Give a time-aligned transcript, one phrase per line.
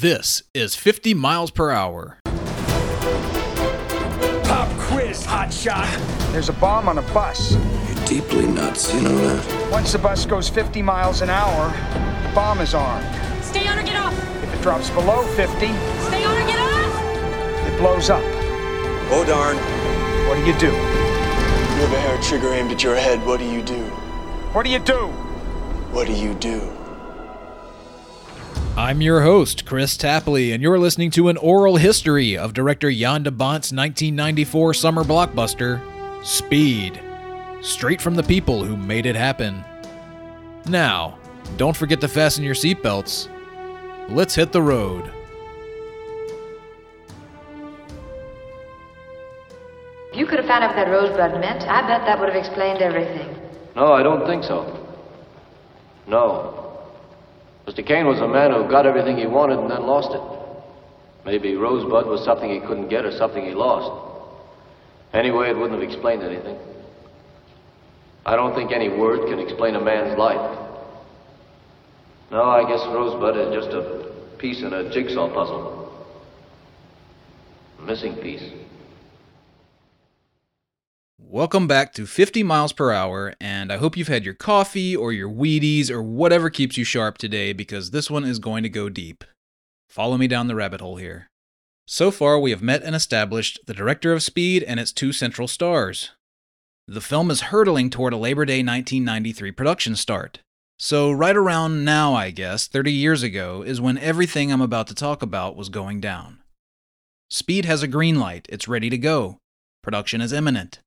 [0.00, 2.20] This is 50 miles per hour.
[4.44, 5.88] Pop quiz, hotshot.
[6.30, 7.54] There's a bomb on a bus.
[7.54, 9.70] You're deeply nuts, you know that?
[9.72, 11.70] Once the bus goes 50 miles an hour,
[12.22, 13.04] the bomb is armed.
[13.42, 14.14] Stay on or get off.
[14.44, 17.66] If it drops below 50, Stay on or get off.
[17.66, 18.22] it blows up.
[19.10, 19.56] Oh darn.
[20.28, 20.66] What do you do?
[20.76, 23.26] You have a hair trigger aimed at your head.
[23.26, 23.82] What do you do?
[24.54, 25.08] What do you do?
[25.90, 26.77] What do you do?
[28.78, 33.24] I'm your host, Chris Tapley, and you're listening to an oral history of director Jan
[33.24, 35.82] de Bont's 1994 summer blockbuster,
[36.24, 37.00] Speed.
[37.60, 39.64] Straight from the people who made it happen.
[40.66, 41.18] Now,
[41.56, 43.28] don't forget to fasten your seatbelts.
[44.10, 45.10] Let's hit the road.
[50.12, 52.38] If you could have found out what that rosebud meant, I bet that would have
[52.38, 53.40] explained everything.
[53.74, 54.86] No, I don't think so.
[56.06, 56.67] No.
[57.68, 57.86] Mr.
[57.86, 60.22] Kane was a man who got everything he wanted and then lost it.
[61.26, 63.92] Maybe Rosebud was something he couldn't get or something he lost.
[65.12, 66.56] Anyway, it wouldn't have explained anything.
[68.24, 70.58] I don't think any word can explain a man's life.
[72.30, 75.92] No, I guess Rosebud is just a piece in a jigsaw puzzle.
[77.80, 78.50] A missing piece.
[81.30, 85.12] Welcome back to 50 miles per hour, and I hope you've had your coffee or
[85.12, 88.88] your Wheaties or whatever keeps you sharp today because this one is going to go
[88.88, 89.24] deep.
[89.90, 91.28] Follow me down the rabbit hole here.
[91.86, 95.46] So far, we have met and established the director of Speed and its two central
[95.46, 96.12] stars.
[96.86, 100.38] The film is hurtling toward a Labor Day 1993 production start.
[100.78, 104.94] So, right around now, I guess, 30 years ago, is when everything I'm about to
[104.94, 106.38] talk about was going down.
[107.28, 109.36] Speed has a green light, it's ready to go.
[109.82, 110.80] Production is imminent.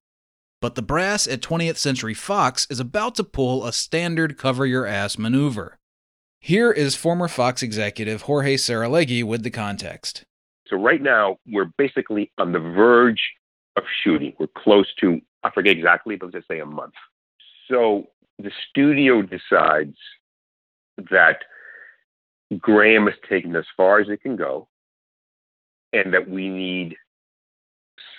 [0.61, 4.85] But the brass at 20th Century Fox is about to pull a standard cover your
[4.85, 5.79] ass maneuver.
[6.39, 10.23] Here is former Fox executive Jorge Saralegui with the context.
[10.67, 13.21] So right now we're basically on the verge
[13.75, 14.33] of shooting.
[14.39, 16.93] We're close to I forget exactly, but let's say a month.
[17.67, 18.07] So
[18.37, 19.97] the studio decides
[21.09, 21.39] that
[22.59, 24.67] Graham has taken as far as it can go,
[25.93, 26.95] and that we need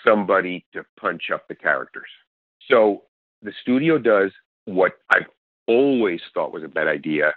[0.05, 2.09] somebody to punch up the characters.
[2.71, 3.03] So
[3.43, 4.31] the studio does
[4.65, 5.27] what I've
[5.67, 7.33] always thought was a bad idea,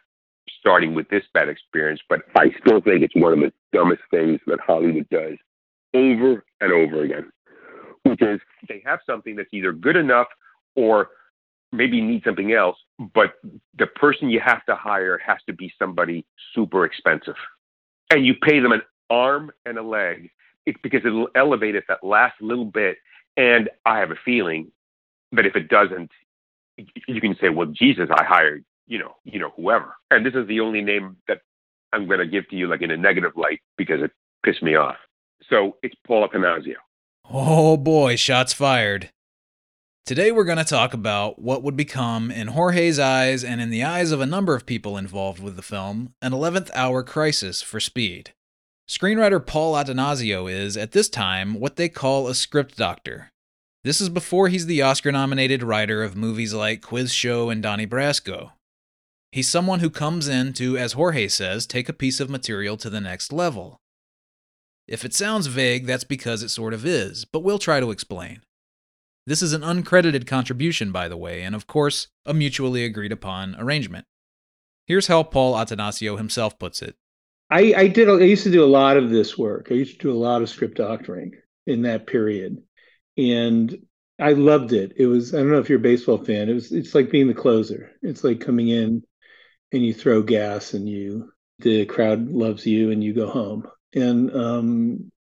[0.59, 4.39] starting with this bad experience, but I still think it's one of the dumbest things
[4.47, 5.37] that Hollywood does
[5.93, 7.31] over and over again,
[8.03, 10.27] which is they have something that's either good enough
[10.75, 11.09] or
[11.71, 12.77] maybe need something else,
[13.13, 13.35] but
[13.77, 17.35] the person you have to hire has to be somebody super expensive.
[18.11, 20.29] And you pay them an arm and a leg
[20.65, 22.97] it, because it'll elevate it that last little bit.
[23.37, 24.71] And I have a feeling
[25.31, 26.11] that if it doesn't,
[27.07, 29.95] you can say, well, Jesus, I hired, you know, you know, whoever.
[30.11, 31.41] And this is the only name that
[31.93, 34.11] I'm going to give to you like in a negative light because it
[34.43, 34.97] pissed me off.
[35.49, 36.75] So it's Paul Attanasio.
[37.31, 39.09] Oh boy, shots fired.
[40.05, 43.83] Today we're going to talk about what would become, in Jorge's eyes and in the
[43.83, 47.79] eyes of a number of people involved with the film, an 11th hour crisis for
[47.79, 48.33] speed.
[48.87, 53.31] Screenwriter Paul Attanasio is, at this time, what they call a script doctor.
[53.85, 57.85] This is before he's the Oscar nominated writer of movies like Quiz Show and Donnie
[57.85, 58.53] Brasco.
[59.31, 62.89] He's someone who comes in to, as Jorge says, take a piece of material to
[62.89, 63.79] the next level.
[64.87, 68.41] If it sounds vague, that's because it sort of is, but we'll try to explain.
[69.27, 73.55] This is an uncredited contribution, by the way, and of course, a mutually agreed upon
[73.59, 74.07] arrangement.
[74.87, 76.95] Here's how Paul Attanasio himself puts it.
[77.51, 78.09] I, I did.
[78.09, 79.67] I used to do a lot of this work.
[79.69, 81.33] I used to do a lot of script doctoring
[81.67, 82.63] in that period,
[83.17, 83.77] and
[84.19, 84.93] I loved it.
[84.95, 85.33] It was.
[85.33, 86.49] I don't know if you're a baseball fan.
[86.49, 86.71] It was.
[86.71, 87.91] It's like being the closer.
[88.01, 89.03] It's like coming in,
[89.71, 93.67] and you throw gas, and you the crowd loves you, and you go home.
[93.93, 95.11] And um,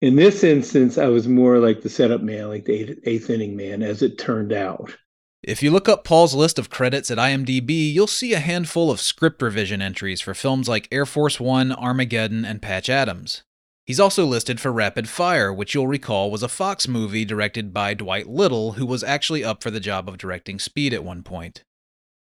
[0.00, 3.56] in this instance, I was more like the setup man, like the eighth, eighth inning
[3.56, 4.96] man, as it turned out.
[5.42, 9.00] If you look up Paul's list of credits at IMDb, you'll see a handful of
[9.00, 13.44] script revision entries for films like Air Force One, Armageddon, and Patch Adams.
[13.88, 17.94] He's also listed for Rapid Fire, which you'll recall was a Fox movie directed by
[17.94, 21.64] Dwight Little, who was actually up for the job of directing Speed at one point.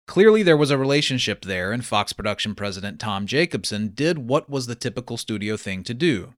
[0.06, 4.68] Clearly, there was a relationship there, and Fox production president Tom Jacobson did what was
[4.68, 6.36] the typical studio thing to do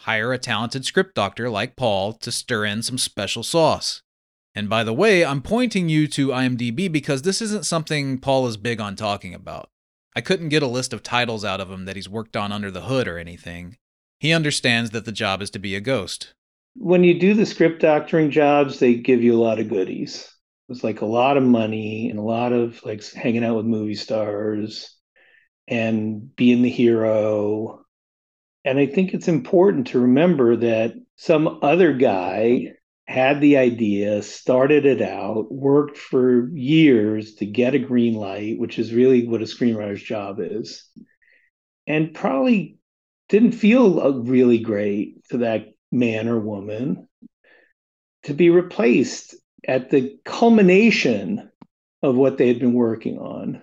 [0.00, 4.02] hire a talented script doctor like Paul to stir in some special sauce.
[4.54, 8.58] And by the way, I'm pointing you to IMDb because this isn't something Paul is
[8.58, 9.70] big on talking about.
[10.14, 12.70] I couldn't get a list of titles out of him that he's worked on under
[12.70, 13.78] the hood or anything.
[14.20, 16.34] He understands that the job is to be a ghost.
[16.76, 20.32] When you do the script doctoring jobs, they give you a lot of goodies.
[20.68, 23.94] It's like a lot of money and a lot of like hanging out with movie
[23.94, 24.94] stars
[25.68, 27.84] and being the hero
[28.64, 32.74] And I think it's important to remember that some other guy
[33.06, 38.78] had the idea, started it out, worked for years to get a green light, which
[38.78, 40.88] is really what a screenwriter's job is,
[41.86, 42.77] and probably
[43.28, 47.08] didn't feel uh, really great for that man or woman
[48.24, 49.34] to be replaced
[49.66, 51.50] at the culmination
[52.02, 53.62] of what they had been working on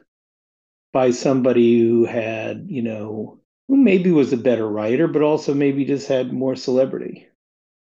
[0.94, 5.86] by somebody who had, you know, who maybe was a better writer, but also maybe
[5.86, 7.28] just had more celebrity.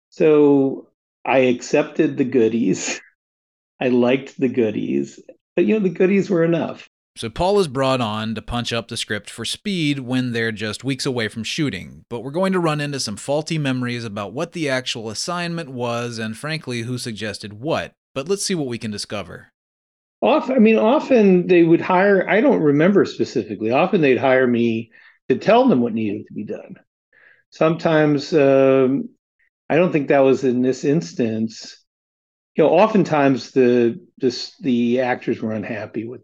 [0.10, 0.90] So
[1.26, 3.02] I accepted the goodies.
[3.80, 5.19] I liked the goodies,
[5.56, 6.90] but you know, the goodies were enough.
[7.15, 10.83] So Paul is brought on to punch up the script for speed when they're just
[10.83, 14.54] weeks away from shooting, but we're going to run into some faulty memories about what
[14.54, 17.94] the actual assignment was and frankly who suggested what.
[18.15, 19.50] But let's see what we can discover.
[20.24, 24.92] Often, I mean, often they would hire, I don't remember specifically, often they'd hire me
[25.30, 26.77] to tell them what needed to be done.
[27.51, 29.09] Sometimes um,
[29.69, 31.77] I don't think that was in this instance.
[32.56, 36.21] You know, oftentimes the this the actors were unhappy with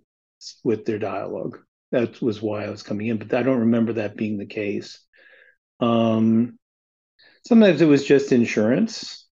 [0.63, 1.59] with their dialogue.
[1.91, 4.99] That was why I was coming in, but I don't remember that being the case.
[5.79, 6.59] Um,
[7.47, 9.27] sometimes it was just insurance.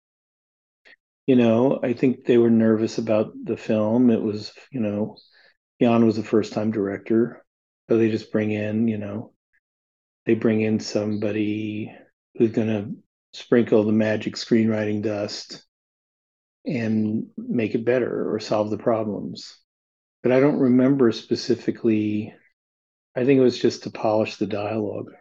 [1.26, 4.10] You know, I think they were nervous about the film.
[4.10, 5.16] It was, you know,
[5.80, 7.44] Jan was a first time director.
[7.88, 9.32] So they just bring in, you know,
[10.24, 11.92] they bring in somebody
[12.36, 12.90] who's going to
[13.38, 15.64] sprinkle the magic screenwriting dust
[16.64, 19.56] and make it better or solve the problems.
[20.26, 22.34] But I don't remember specifically.
[23.14, 25.12] I think it was just to polish the dialogue.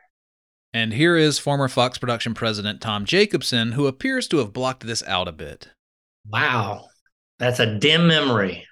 [0.74, 5.04] And here is former Fox production president Tom Jacobson, who appears to have blocked this
[5.04, 5.70] out a bit.
[6.28, 6.88] Wow.
[7.38, 8.66] That's a dim memory.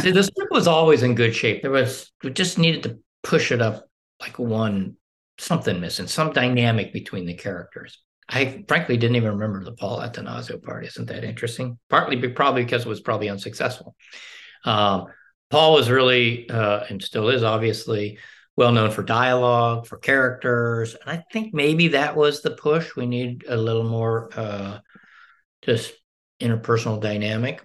[0.00, 1.60] See, the script was always in good shape.
[1.60, 3.84] There was, we just needed to push it up
[4.22, 4.96] like one,
[5.36, 8.02] something missing, some dynamic between the characters.
[8.30, 10.86] I frankly didn't even remember the Paul Attanasio part.
[10.86, 11.78] Isn't that interesting?
[11.90, 13.94] Partly, probably because it was probably unsuccessful.
[14.64, 15.08] Um,
[15.54, 18.18] Paul was really, uh, and still is obviously,
[18.56, 20.94] well known for dialogue, for characters.
[20.94, 22.94] And I think maybe that was the push.
[22.96, 24.78] We need a little more uh,
[25.62, 25.92] just
[26.40, 27.64] interpersonal dynamic.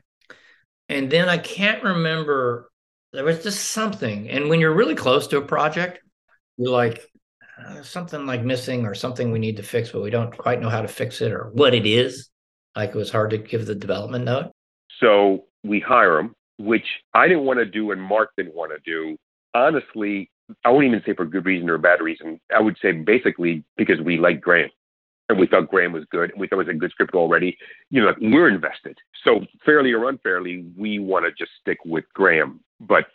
[0.87, 2.71] And then I can't remember,
[3.13, 4.29] there was just something.
[4.29, 5.99] And when you're really close to a project,
[6.57, 7.01] you're like,
[7.59, 10.69] uh, something like missing or something we need to fix, but we don't quite know
[10.69, 12.29] how to fix it or what it is.
[12.75, 14.51] Like it was hard to give the development note.
[14.99, 18.79] So we hire him, which I didn't want to do and Mark didn't want to
[18.85, 19.17] do.
[19.53, 20.29] Honestly,
[20.65, 22.39] I won't even say for good reason or bad reason.
[22.55, 24.69] I would say basically because we liked Graham
[25.29, 26.31] and we thought Graham was good.
[26.31, 27.57] And we thought it was a good script already.
[27.89, 28.97] You know, we're invested.
[29.23, 32.59] So fairly or unfairly, we want to just stick with Graham.
[32.79, 33.05] But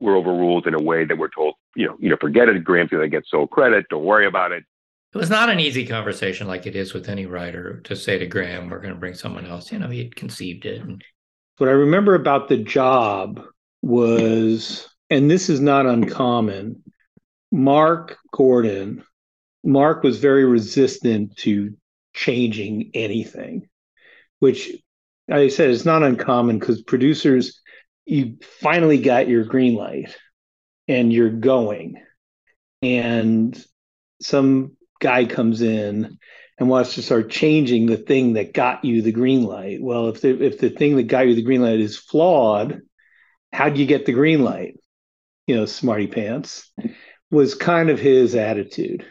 [0.00, 2.90] we're overruled in a way that we're told, you know, you know, forget it, Graham's
[2.90, 3.86] going to get sole credit.
[3.90, 4.64] Don't worry about it.
[5.12, 8.26] It was not an easy conversation like it is with any writer to say to
[8.26, 9.72] Graham, we're going to bring someone else.
[9.72, 10.82] You know, he conceived it.
[10.82, 11.04] And...
[11.60, 13.42] What I remember about the job
[13.82, 16.82] was, and this is not uncommon,
[17.52, 19.04] Mark Gordon,
[19.62, 21.76] Mark was very resistant to
[22.14, 23.68] changing anything,
[24.38, 24.70] which
[25.30, 27.60] I said it's not uncommon because producers
[28.06, 30.16] you finally got your green light
[30.88, 32.02] and you're going.
[32.80, 33.62] And
[34.22, 36.18] some guy comes in
[36.60, 39.82] and wants to start changing the thing that got you the green light.
[39.82, 42.82] Well if the if the thing that got you the green light is flawed
[43.52, 44.78] how do you get the green light?
[45.46, 46.70] You know smarty pants
[47.30, 49.04] was kind of his attitude.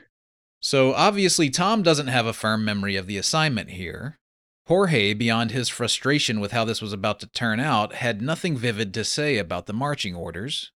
[0.62, 4.19] So obviously tom doesn't have a firm memory of the assignment here.
[4.67, 8.93] Jorge, beyond his frustration with how this was about to turn out, had nothing vivid
[8.93, 10.71] to say about the marching orders.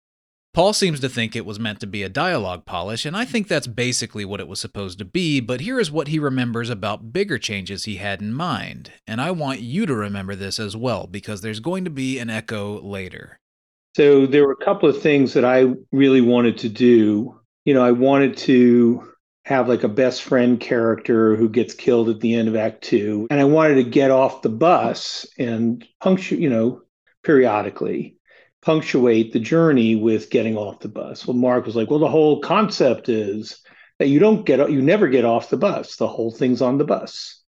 [0.53, 3.47] Paul seems to think it was meant to be a dialogue polish, and I think
[3.47, 7.13] that's basically what it was supposed to be, but here is what he remembers about
[7.13, 11.07] bigger changes he had in mind, and I want you to remember this as well,
[11.07, 13.39] because there's going to be an echo later.
[13.95, 17.39] So there were a couple of things that I really wanted to do.
[17.63, 19.11] You know, I wanted to
[19.45, 23.27] have like a best friend character who gets killed at the end of act two
[23.31, 26.81] and i wanted to get off the bus and puncture, you know
[27.23, 28.15] periodically
[28.61, 31.25] punctuate the journey with getting off the bus.
[31.25, 33.61] Well mark was like well the whole concept is
[33.99, 35.95] that you don't get you never get off the bus.
[35.95, 37.41] The whole thing's on the bus.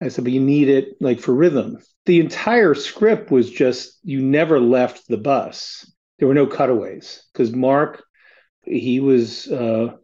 [0.00, 1.78] I said but you need it like for rhythm.
[2.06, 5.90] The entire script was just you never left the bus.
[6.18, 8.02] There were no cutaways because mark
[8.64, 9.94] he was uh,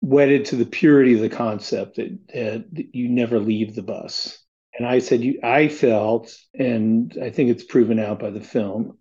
[0.00, 4.38] wedded to the purity of the concept that, that you never leave the bus.
[4.76, 8.98] And I said, you, I felt, and I think it's proven out by the film,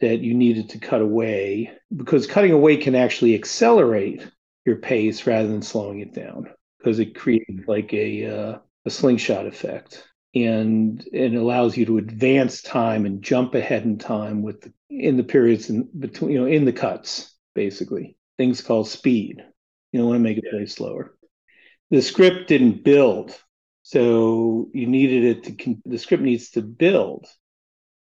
[0.00, 4.26] that you needed to cut away because cutting away can actually accelerate
[4.64, 6.48] your pace rather than slowing it down.
[6.78, 12.62] because it creates like a uh, a slingshot effect and it allows you to advance
[12.62, 16.46] time and jump ahead in time with the, in the periods in between you know
[16.46, 18.16] in the cuts basically.
[18.36, 19.42] Things called speed.
[19.90, 21.16] You don't want to make it play slower.
[21.90, 23.36] The script didn't build
[23.82, 27.26] so you needed it to the script needs to build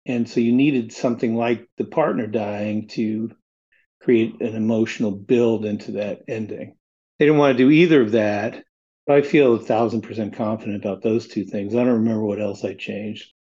[0.05, 3.31] and so you needed something like the partner dying to
[4.01, 6.75] create an emotional build into that ending
[7.19, 8.63] they didn't want to do either of that
[9.09, 11.75] I feel a thousand percent confident about those two things.
[11.75, 13.33] I don't remember what else I changed.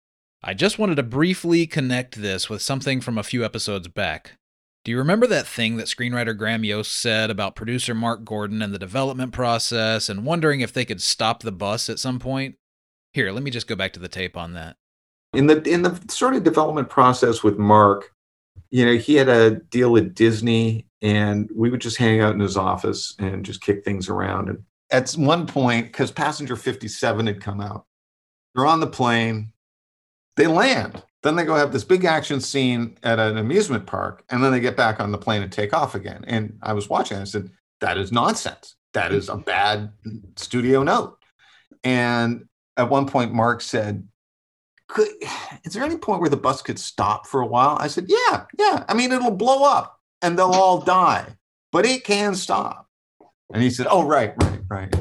[0.44, 4.38] I just wanted to briefly connect this with something from a few episodes back.
[4.84, 8.74] Do you remember that thing that screenwriter Graham Yost said about producer Mark Gordon and
[8.74, 12.56] the development process and wondering if they could stop the bus at some point?
[13.14, 14.78] Here, let me just go back to the tape on that.
[15.34, 18.12] In the in the sort of development process with Mark,
[18.70, 22.40] you know, he had a deal with Disney and we would just hang out in
[22.40, 27.42] his office and just kick things around and at one point, because Passenger 57 had
[27.42, 27.86] come out,
[28.54, 29.54] they're on the plane,
[30.36, 31.02] they land.
[31.24, 34.60] Then they go have this big action scene at an amusement park, and then they
[34.60, 36.26] get back on the plane and take off again.
[36.28, 38.76] And I was watching, I said, that is nonsense.
[38.94, 39.94] That is a bad
[40.36, 41.18] studio note.
[41.84, 42.46] And
[42.76, 44.08] at one point, Mark said,
[44.92, 45.10] could,
[45.64, 47.78] is there any point where the bus could stop for a while?
[47.80, 48.84] I said, yeah, yeah.
[48.88, 51.26] I mean, it'll blow up and they'll all die,
[51.72, 52.88] but it can stop.
[53.54, 54.96] And he said, oh, right, right right.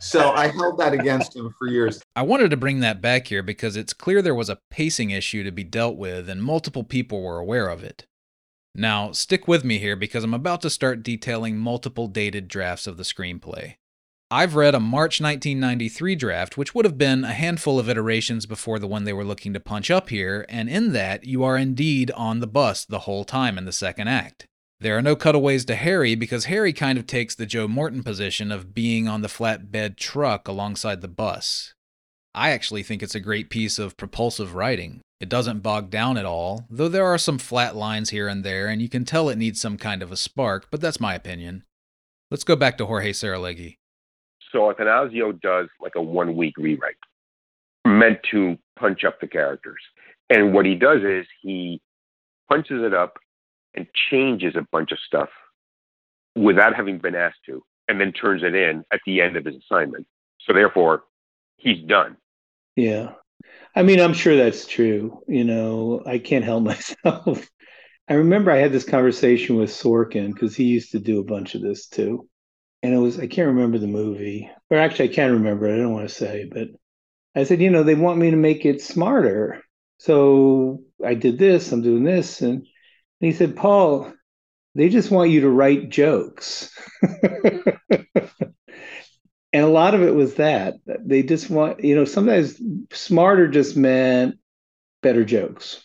[0.00, 2.02] So I held that against him for years.
[2.16, 5.44] I wanted to bring that back here because it's clear there was a pacing issue
[5.44, 8.04] to be dealt with, and multiple people were aware of it.
[8.74, 12.96] Now, stick with me here because I'm about to start detailing multiple dated drafts of
[12.96, 13.74] the screenplay.
[14.32, 18.78] I've read a March 1993 draft, which would have been a handful of iterations before
[18.78, 22.10] the one they were looking to punch up here, and in that, you are indeed
[22.12, 24.46] on the bus the whole time in the second act.
[24.80, 28.50] There are no cutaways to Harry because Harry kind of takes the Joe Morton position
[28.50, 31.74] of being on the flatbed truck alongside the bus.
[32.34, 35.02] I actually think it's a great piece of propulsive writing.
[35.20, 38.68] It doesn't bog down at all, though there are some flat lines here and there,
[38.68, 41.64] and you can tell it needs some kind of a spark, but that's my opinion.
[42.30, 43.76] Let's go back to Jorge Saralegui.
[44.52, 46.94] So Attanasio does like a one week rewrite
[47.84, 49.80] meant to punch up the characters.
[50.30, 51.80] And what he does is he
[52.48, 53.14] punches it up
[53.74, 55.30] and changes a bunch of stuff
[56.36, 59.56] without having been asked to, and then turns it in at the end of his
[59.56, 60.06] assignment.
[60.40, 61.04] So therefore,
[61.56, 62.16] he's done.
[62.76, 63.12] Yeah.
[63.74, 65.22] I mean, I'm sure that's true.
[65.28, 67.48] You know, I can't help myself.
[68.08, 71.54] I remember I had this conversation with Sorkin because he used to do a bunch
[71.54, 72.28] of this too.
[72.82, 75.74] And it was, I can't remember the movie, or actually, I can't remember it.
[75.74, 76.68] I don't want to say, but
[77.36, 79.62] I said, you know, they want me to make it smarter.
[79.98, 82.40] So I did this, I'm doing this.
[82.42, 82.66] And and
[83.20, 84.12] he said, Paul,
[84.74, 86.70] they just want you to write jokes.
[87.22, 87.76] and
[89.54, 90.74] a lot of it was that.
[90.86, 92.60] They just want, you know, sometimes
[92.92, 94.36] smarter just meant
[95.02, 95.84] better jokes.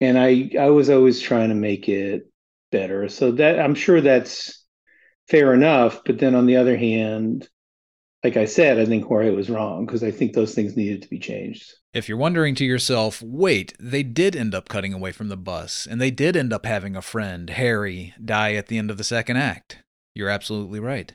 [0.00, 2.28] And I I was always trying to make it
[2.72, 3.08] better.
[3.08, 4.61] So that I'm sure that's
[5.28, 6.02] fair enough.
[6.04, 7.48] But then on the other hand,
[8.24, 11.08] like I said, I think Jorge was wrong because I think those things needed to
[11.08, 11.72] be changed.
[11.92, 15.86] If you're wondering to yourself, wait, they did end up cutting away from the bus,
[15.90, 19.04] and they did end up having a friend, Harry, die at the end of the
[19.04, 19.78] second act.
[20.14, 21.12] You're absolutely right.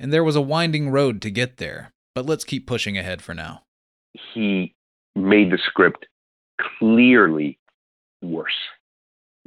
[0.00, 3.34] And there was a winding road to get there, but let's keep pushing ahead for
[3.34, 3.62] now.
[4.34, 4.74] He
[5.14, 6.06] made the script
[6.78, 7.58] clearly
[8.22, 8.56] worse.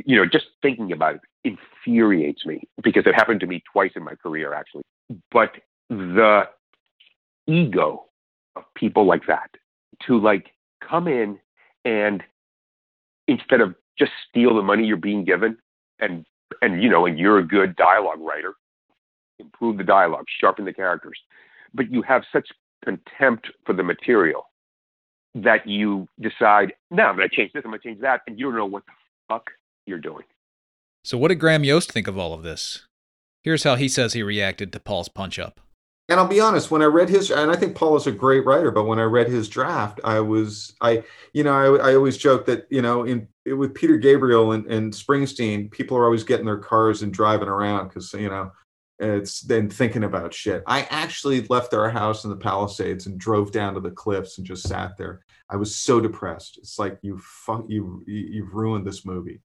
[0.05, 4.03] You know, just thinking about it infuriates me because it happened to me twice in
[4.03, 4.83] my career, actually.
[5.31, 5.53] But
[5.89, 6.43] the
[7.47, 8.05] ego
[8.55, 9.49] of people like that
[10.05, 10.47] to like
[10.87, 11.39] come in
[11.85, 12.23] and
[13.27, 15.57] instead of just steal the money you're being given
[15.99, 16.25] and
[16.61, 18.53] and you know and you're a good dialogue writer
[19.39, 21.17] improve the dialogue sharpen the characters
[21.73, 22.47] but you have such
[22.85, 24.43] contempt for the material
[25.33, 28.37] that you decide no i'm going to change this i'm going to change that and
[28.37, 28.91] you don't know what the
[29.27, 29.49] fuck
[29.85, 30.23] you're doing
[31.03, 32.85] so what did graham yost think of all of this
[33.43, 35.59] here's how he says he reacted to paul's punch up
[36.09, 38.43] and I'll be honest, when I read his, and I think Paul is a great
[38.43, 41.03] writer, but when I read his draft, I was, I,
[41.33, 44.91] you know, I, I always joke that, you know, in with Peter Gabriel and, and
[44.91, 48.51] Springsteen, people are always getting their cars and driving around because, you know,
[48.97, 50.63] it's then thinking about shit.
[50.65, 54.47] I actually left our house in the Palisades and drove down to the cliffs and
[54.47, 55.21] just sat there.
[55.49, 56.57] I was so depressed.
[56.57, 59.41] It's like you fuck you you've ruined this movie,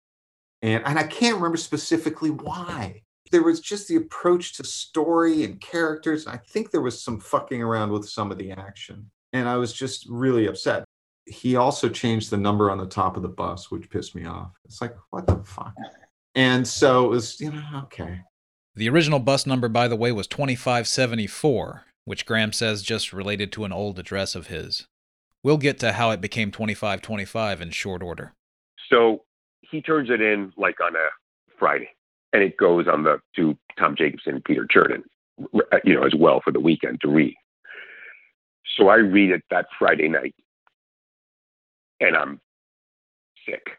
[0.64, 5.60] and and I can't remember specifically why there was just the approach to story and
[5.60, 6.26] characters.
[6.26, 9.10] I think there was some fucking around with some of the action.
[9.32, 10.84] And I was just really upset.
[11.26, 14.52] He also changed the number on the top of the bus, which pissed me off.
[14.64, 15.74] It's like, what the fuck?
[16.36, 18.20] And so it was, you know, okay.
[18.76, 21.84] The original bus number, by the way, was 2574.
[22.04, 24.86] which Graham says just related to an old address of his.
[25.42, 28.34] We'll get to how it became 2525 in short order.
[28.90, 29.24] So
[29.70, 31.08] he turns it in like on a
[31.58, 31.90] Friday,
[32.32, 35.02] and it goes on the to Tom Jacobson and Peter Chernin,
[35.54, 37.34] uh, you know, as well for the weekend to read.
[38.76, 40.34] So I read it that Friday night,
[42.00, 42.40] and I'm
[43.46, 43.78] sick.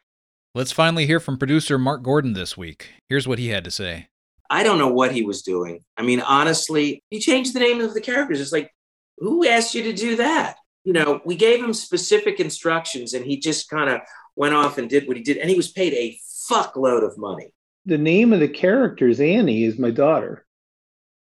[0.54, 2.90] Let's finally hear from producer Mark Gordon this week.
[3.10, 4.08] Here's what he had to say.
[4.50, 5.82] I don't know what he was doing.
[5.98, 8.40] I mean, honestly, he changed the name of the characters.
[8.40, 8.72] It's like,
[9.18, 10.56] who asked you to do that?
[10.84, 14.02] You know, we gave him specific instructions and he just kind of
[14.36, 15.38] went off and did what he did.
[15.38, 17.54] And he was paid a fuckload of money.
[17.86, 20.46] The name of the character is Annie, is my daughter.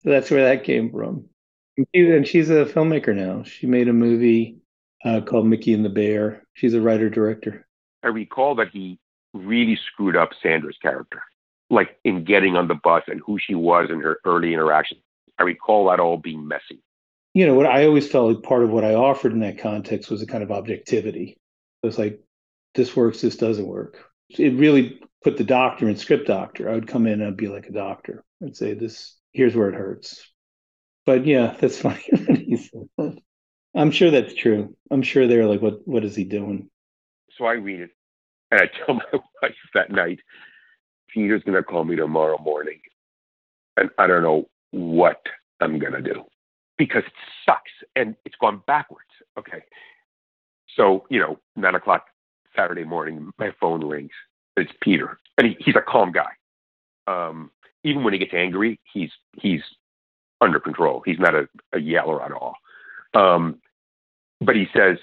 [0.04, 1.26] So that's where that came from.
[1.94, 3.44] And she's a filmmaker now.
[3.44, 4.58] She made a movie
[5.06, 6.46] uh, called Mickey and the Bear.
[6.54, 7.68] She's a writer director.
[8.04, 9.00] I recall that he
[9.34, 11.22] really screwed up Sandra's character,
[11.70, 15.02] like in getting on the bus and who she was in her early interactions.
[15.38, 16.82] I recall that all being messy.
[17.34, 20.10] You know, what I always felt like part of what I offered in that context
[20.10, 21.38] was a kind of objectivity.
[21.84, 22.20] It was like,
[22.76, 23.98] this works, this doesn't work.
[24.30, 26.70] It really put the doctor in script doctor.
[26.70, 29.70] I would come in and I'd be like a doctor and say, this, here's where
[29.70, 30.26] it hurts.
[31.06, 32.06] But yeah, that's funny.
[33.76, 34.76] I'm sure that's true.
[34.92, 36.70] I'm sure they're like, what, what is he doing?
[37.38, 37.92] So I read it
[38.52, 40.20] and I tell my wife that night,
[41.10, 42.80] Peter's going to call me tomorrow morning.
[43.78, 45.22] And I don't know what
[45.60, 46.24] I'm going to do
[46.78, 47.14] because it
[47.46, 49.10] sucks and it's gone backwards.
[49.38, 49.64] Okay.
[50.76, 52.06] So, you know, nine o'clock
[52.60, 54.12] Saturday morning, my phone rings.
[54.58, 55.18] It's Peter.
[55.38, 56.32] And he, he's a calm guy.
[57.08, 57.52] Um,
[57.84, 59.62] even when he gets angry, he's he's
[60.42, 61.02] under control.
[61.06, 62.56] He's not a, a yeller at all.
[63.14, 63.62] Um,
[64.42, 64.98] but he says,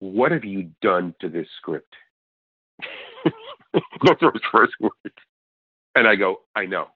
[0.00, 1.94] What have you done to this script?
[4.04, 5.16] Those are his first words.
[5.94, 6.88] And I go, I know,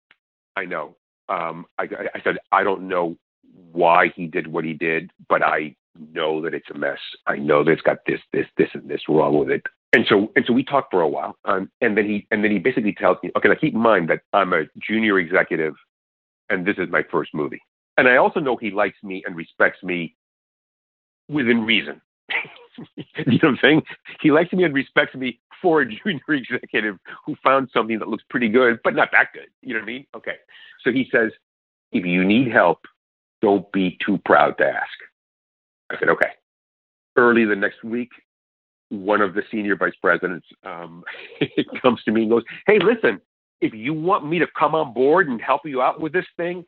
[0.56, 0.96] I know.
[1.28, 1.84] Um, I,
[2.14, 3.16] I said, I don't know
[3.73, 5.75] why he did what he did, but I
[6.12, 6.99] know that it's a mess.
[7.26, 9.62] I know that it's got this, this, this, and this wrong with it.
[9.94, 12.50] And so, and so we talked for a while, um, and then he, and then
[12.50, 15.74] he basically tells me, okay, now keep in mind that I'm a junior executive,
[16.50, 17.61] and this is my first movie.
[17.96, 20.16] And I also know he likes me and respects me
[21.28, 22.00] within reason.
[22.96, 23.83] you know what I'm saying?
[24.20, 28.24] He likes me and respects me for a junior executive who found something that looks
[28.28, 29.46] pretty good, but not that good.
[29.62, 30.07] You know what I mean?
[30.16, 30.37] Okay.
[30.83, 31.30] So he says,
[31.92, 32.80] if you need help,
[33.42, 34.98] don't be too proud to ask.
[35.90, 36.30] I said, okay.
[37.14, 38.11] Early the next week,
[38.94, 41.04] one of the senior vice presidents um,
[41.83, 43.20] comes to me and goes, hey, listen,
[43.61, 46.64] if you want me to come on board and help you out with this thing,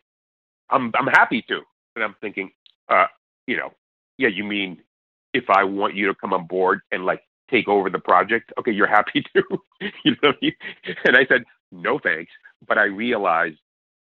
[0.70, 1.60] I'm I'm happy to.
[1.94, 2.50] And I'm thinking,
[2.88, 3.06] uh,
[3.46, 3.70] you know,
[4.18, 4.82] yeah, you mean
[5.32, 8.72] if I want you to come on board and like take over the project, okay,
[8.72, 9.42] you're happy to.
[10.04, 10.32] you know,
[11.04, 12.32] and I said, no thanks.
[12.66, 13.58] But I realized,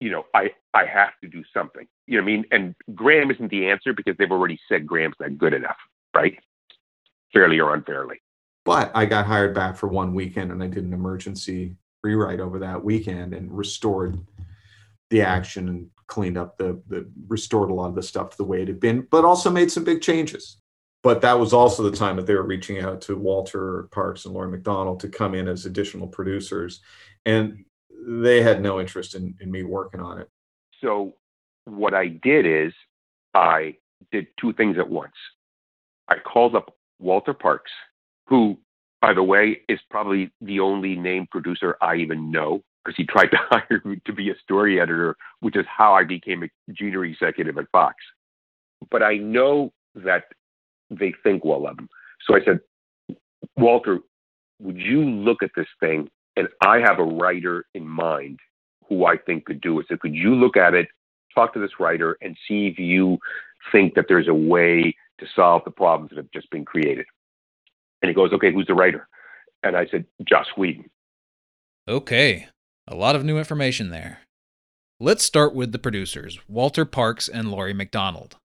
[0.01, 1.87] you know, I I have to do something.
[2.07, 2.45] You know what I mean?
[2.51, 5.77] And Graham isn't the answer because they've already said Graham's not good enough,
[6.15, 6.39] right?
[7.35, 8.21] Fairly or unfairly.
[8.65, 12.59] But I got hired back for one weekend and I did an emergency rewrite over
[12.61, 14.19] that weekend and restored
[15.11, 18.45] the action and cleaned up the the restored a lot of the stuff to the
[18.45, 20.59] way it had been, but also made some big changes
[21.05, 24.33] but that was also the time that they were reaching out to Walter Parkes and
[24.33, 26.81] Laurie Macdonald to come in as additional producers.
[27.27, 27.67] And
[28.09, 30.31] they had no interest in, in me working on it.
[30.81, 31.13] So
[31.67, 32.73] what I did is
[33.35, 33.77] I
[34.13, 35.13] did two things at once.
[36.09, 37.71] I called up Walter Parkes,
[38.27, 38.59] who,
[39.01, 43.29] by the way, is probably the only name producer I even know because he tried
[43.29, 47.05] to hire me to be a story editor, which is how I became a junior
[47.05, 47.97] executive at Fox.
[48.91, 50.25] But I know that
[50.91, 51.89] they think well of him.
[52.27, 52.61] So I said,
[53.57, 54.01] Walter,
[54.61, 56.09] would you look at this thing?
[56.37, 58.41] And I have a writer in mind
[58.89, 59.87] who I think could do it.
[59.89, 60.89] So could you look at it,
[61.35, 63.19] talk to this writer, and see if you
[63.73, 67.07] think that there's a way to solve the problems that have just been created?
[68.03, 69.09] And he goes, okay, who's the writer?
[69.63, 70.91] And I said, Joss Whedon.
[71.89, 72.49] Okay,
[72.89, 74.21] a lot of new information there.
[75.01, 78.37] Let's start with the producers, Walter Parkes and Laurie Macdonald.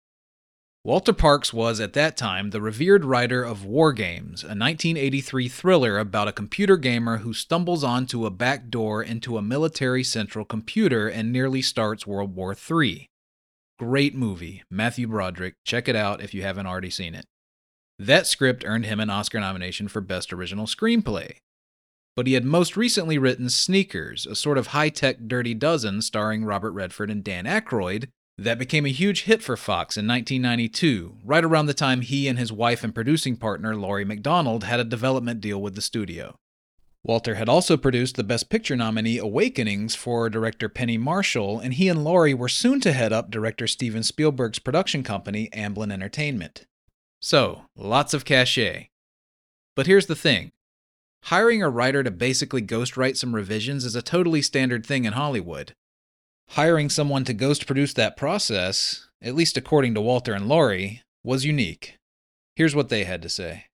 [0.86, 6.00] Walter Parkes was, at that time, the revered writer of War Games, a 1983 thriller
[6.00, 11.10] about a computer gamer who stumbles onto a back door into a military central computer
[11.10, 13.08] and nearly starts World War III.
[13.80, 15.54] Great movie, Matthew Broderick.
[15.66, 17.24] Check it out if you haven't already seen it.
[17.98, 21.38] That script earned him an Oscar nomination for Best Original Screenplay.
[22.14, 26.44] But he had most recently written Sneakers, a sort of high tech Dirty Dozen starring
[26.44, 31.46] Robert Redford and Dan Aykroyd, that became a huge hit for Fox in 1992, right
[31.46, 35.40] around the time he and his wife and producing partner Laurie Macdonald had a development
[35.40, 36.36] deal with the studio.
[37.04, 41.88] Walter had also produced the Best Picture nominee Awakenings for director Penny Marshall, and he
[41.88, 46.66] and Laurie were soon to head up director Steven Spielberg's production company, Amblin Entertainment.
[47.22, 48.90] So, lots of cachet.
[49.76, 50.52] But here's the thing
[51.24, 55.74] hiring a writer to basically ghostwrite some revisions is a totally standard thing in Hollywood.
[56.50, 61.46] Hiring someone to ghost produce that process, at least according to Walter and Laurie, was
[61.46, 61.98] unique.
[62.56, 63.66] Here's what they had to say.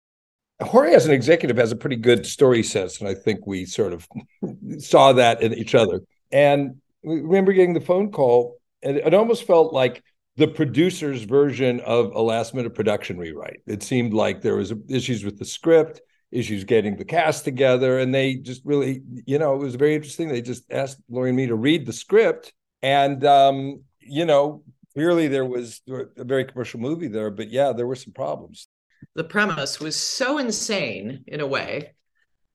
[0.62, 3.92] Jorge, as an executive, has a pretty good story sense, and I think we sort
[3.92, 4.06] of
[4.78, 6.00] saw that in each other.
[6.30, 10.02] And we remember getting the phone call, and it almost felt like
[10.36, 13.60] the producer's version of a last minute production rewrite.
[13.66, 16.00] It seemed like there was issues with the script,
[16.32, 20.28] issues getting the cast together, and they just really, you know, it was very interesting.
[20.28, 24.62] They just asked Laurie and me to read the script, and um, you know,
[24.94, 28.68] clearly there was a very commercial movie there, but yeah, there were some problems.
[29.14, 31.94] The premise was so insane in a way,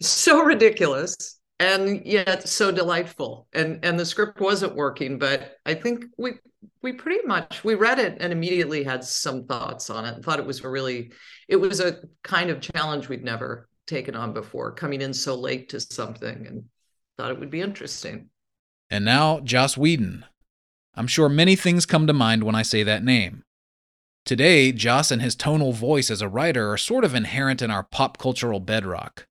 [0.01, 3.47] so ridiculous, and yet so delightful.
[3.53, 6.33] And and the script wasn't working, but I think we
[6.81, 10.39] we pretty much we read it and immediately had some thoughts on it and thought
[10.39, 11.11] it was a really
[11.47, 15.69] it was a kind of challenge we'd never taken on before, coming in so late
[15.69, 16.63] to something and
[17.17, 18.29] thought it would be interesting.
[18.89, 20.25] And now Joss Whedon.
[20.95, 23.43] I'm sure many things come to mind when I say that name.
[24.29, 27.81] Today, Joss and his tonal voice as a writer are sort of inherent in our
[27.81, 29.25] pop cultural bedrock.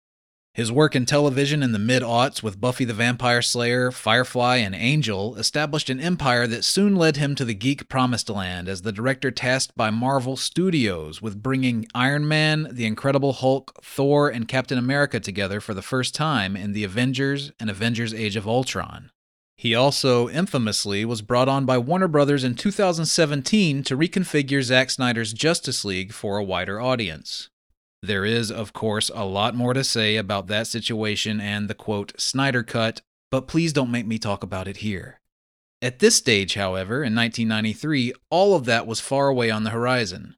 [0.55, 4.75] His work in television in the mid aughts with Buffy the Vampire Slayer, Firefly, and
[4.75, 8.91] Angel established an empire that soon led him to the geek promised land as the
[8.91, 14.79] director tasked by Marvel Studios with bringing Iron Man, The Incredible Hulk, Thor, and Captain
[14.79, 19.13] America together for the first time in The Avengers and Avengers Age of Ultron.
[19.59, 25.33] He also infamously was brought on by Warner Brothers in 2017 to reconfigure Zack Snyder's
[25.33, 27.49] Justice League for a wider audience.
[28.01, 32.12] There is, of course, a lot more to say about that situation and the quote,
[32.21, 33.01] Snyder Cut,
[33.33, 35.18] but please don't make me talk about it here.
[35.83, 40.37] At this stage, however, in 1993, all of that was far away on the horizon.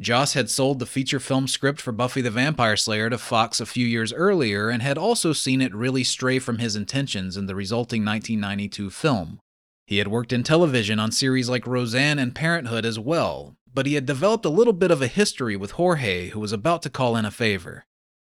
[0.00, 3.66] Joss had sold the feature film script for Buffy the Vampire Slayer to Fox a
[3.66, 7.54] few years earlier and had also seen it really stray from his intentions in the
[7.54, 9.38] resulting 1992 film.
[9.86, 13.94] He had worked in television on series like Roseanne and Parenthood as well, but he
[13.94, 17.16] had developed a little bit of a history with Jorge, who was about to call
[17.16, 17.84] in a favor.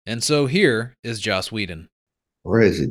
[0.07, 1.89] And so here is Joss Whedon.
[2.45, 2.89] Jorge is a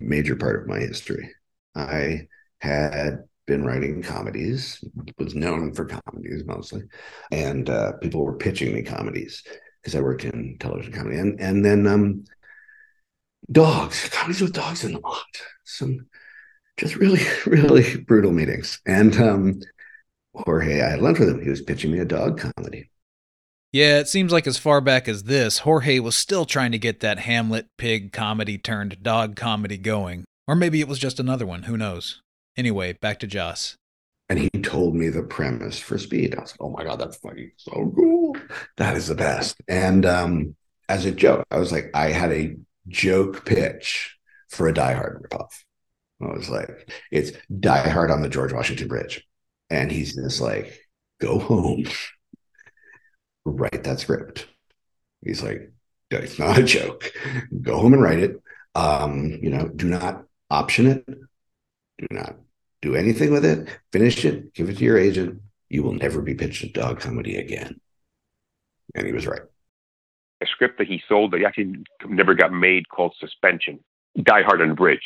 [0.00, 1.30] major part of my history.
[1.74, 2.28] I
[2.60, 4.82] had been writing comedies,
[5.18, 6.82] was known for comedies mostly,
[7.30, 9.42] and uh, people were pitching me comedies
[9.80, 12.24] because I worked in television comedy, and and then um,
[13.50, 15.02] dogs, comedies with dogs in them,
[15.64, 16.06] some
[16.76, 19.60] just really really brutal meetings, and um,
[20.34, 21.42] Jorge, I had lunch with him.
[21.42, 22.90] He was pitching me a dog comedy.
[23.72, 27.00] Yeah, it seems like as far back as this, Jorge was still trying to get
[27.00, 30.24] that Hamlet pig comedy turned dog comedy going.
[30.48, 32.22] Or maybe it was just another one, who knows?
[32.56, 33.76] Anyway, back to Joss.
[34.28, 36.34] And he told me the premise for Speed.
[36.34, 37.52] I was like, oh my God, that's funny.
[37.56, 38.36] So cool.
[38.76, 39.56] That is the best.
[39.68, 40.56] And um,
[40.88, 42.56] as a joke, I was like, I had a
[42.88, 44.16] joke pitch
[44.48, 45.52] for a Die Hard ripoff.
[46.20, 49.24] I was like, it's Die Hard on the George Washington Bridge.
[49.70, 50.76] And he's just like,
[51.20, 51.84] go home,
[53.44, 54.48] write that script.
[55.24, 55.72] He's like,
[56.10, 57.12] it's not a joke.
[57.62, 58.40] Go home and write it.
[58.74, 61.04] Um, you know, do not option it.
[61.06, 62.36] Do not
[62.86, 63.68] do anything with it.
[63.92, 64.54] Finish it.
[64.54, 65.40] Give it to your agent.
[65.68, 67.80] You will never be pitched a dog comedy again.
[68.94, 69.42] And he was right.
[70.42, 73.80] A script that he sold that he actually never got made called Suspension,
[74.22, 75.02] Die Hard on the Bridge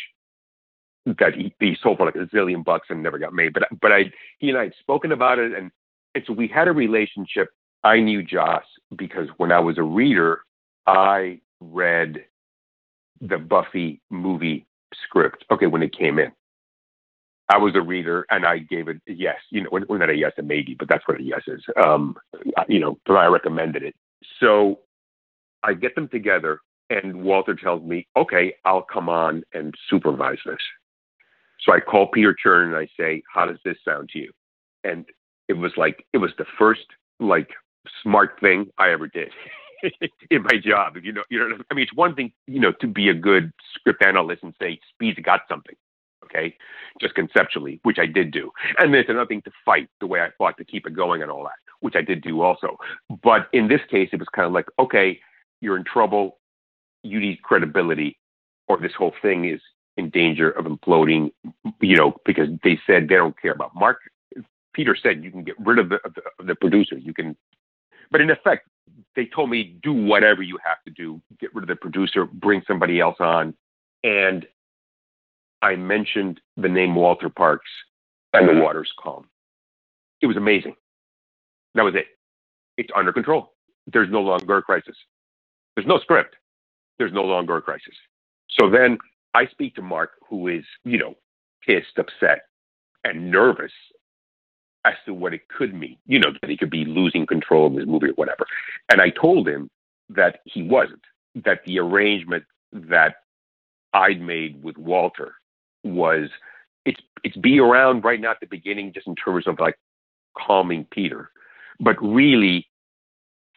[1.07, 3.53] that he, he sold for like a zillion bucks and never got made.
[3.53, 5.71] But but I he and I had spoken about it, and
[6.15, 7.49] and so we had a relationship.
[7.83, 8.65] I knew Joss
[8.95, 10.43] because when I was a reader,
[10.87, 12.25] I read
[13.21, 14.67] the Buffy movie
[15.05, 15.45] script.
[15.51, 16.33] Okay, when it came in,
[17.51, 19.37] I was a reader and I gave it a yes.
[19.51, 21.63] You know, well, not a yes, a maybe, but that's what a yes is.
[21.83, 22.17] Um,
[22.69, 23.95] you know, but I recommended it.
[24.39, 24.79] So
[25.65, 26.61] I get them together,
[26.91, 30.59] and Walter tells me, "Okay, I'll come on and supervise this."
[31.61, 34.33] So I call Peter Chernin and I say, "How does this sound to you?"
[34.85, 35.05] And
[35.49, 36.87] it was like it was the first
[37.19, 37.51] like
[38.03, 39.33] smart thing I ever did
[40.31, 40.97] in my job.
[41.03, 41.59] You know, you know.
[41.71, 44.79] I mean, it's one thing, you know, to be a good script analyst and say
[44.95, 45.75] Speed's got something,
[46.31, 46.57] okay,
[47.01, 50.21] just conceptually, which I did do, and then it's another thing to fight the way
[50.21, 52.79] I fought to keep it going and all that, which I did do also.
[53.23, 55.21] But in this case, it was kind of like, okay,
[55.61, 56.39] you're in trouble.
[57.03, 58.19] You need credibility,
[58.69, 59.61] or this whole thing is
[59.97, 61.33] in danger of imploding,
[61.81, 63.99] you know, because they said they don't care about Mark.
[64.73, 66.97] Peter said you can get rid of the, of the, of the producer.
[66.97, 67.37] You can,
[68.11, 68.69] but in effect,
[69.17, 71.21] they told me do whatever you have to do.
[71.41, 73.55] Get rid of the producer, bring somebody else on,
[74.05, 74.47] And
[75.63, 77.71] I mentioned the name Walter Parkes
[78.33, 79.29] and the water's calm.
[80.21, 80.77] It was amazing.
[81.75, 82.07] That was it.
[82.77, 83.53] It's under control.
[83.87, 84.97] There's no longer a crisis.
[85.75, 86.37] There's no script.
[86.99, 87.95] There's no longer a crisis.
[88.59, 88.99] So then
[89.35, 91.15] I speak to Mark, who is, you know,
[91.67, 92.43] pissed, upset,
[93.05, 93.73] and nervous
[94.85, 95.97] as to what it could mean.
[96.07, 98.47] You know, that he could be losing control of his movie or whatever.
[98.91, 99.69] And I told him
[100.11, 101.03] that he wasn't,
[101.45, 103.17] that the arrangement that
[103.93, 105.35] I'd made with Walter
[105.85, 106.29] was
[106.85, 109.79] it's it's be around right now at the beginning just in terms of like
[110.37, 111.31] calming Peter.
[111.79, 112.69] But really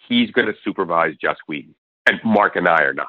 [0.08, 1.76] he's gonna supervise Joss Whedon.
[2.06, 3.08] And Mark and I are not.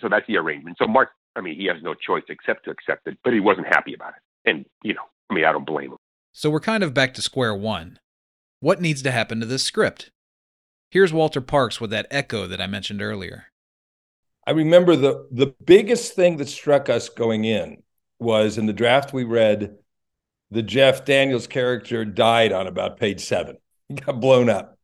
[0.00, 0.76] So that's the arrangement.
[0.78, 3.68] So Mark I mean, he has no choice except to accept it, but he wasn't
[3.68, 4.50] happy about it.
[4.50, 5.98] And, you know, I mean, I don't blame him.
[6.32, 8.00] So we're kind of back to square one.
[8.60, 10.10] What needs to happen to this script?
[10.90, 13.46] Here's Walter Parkes with that echo that I mentioned earlier.
[14.46, 17.82] I remember the the biggest thing that struck us going in
[18.18, 19.76] was in the draft we read,
[20.50, 23.58] the Jeff Daniels character died on about page seven.
[23.88, 24.76] He got blown up.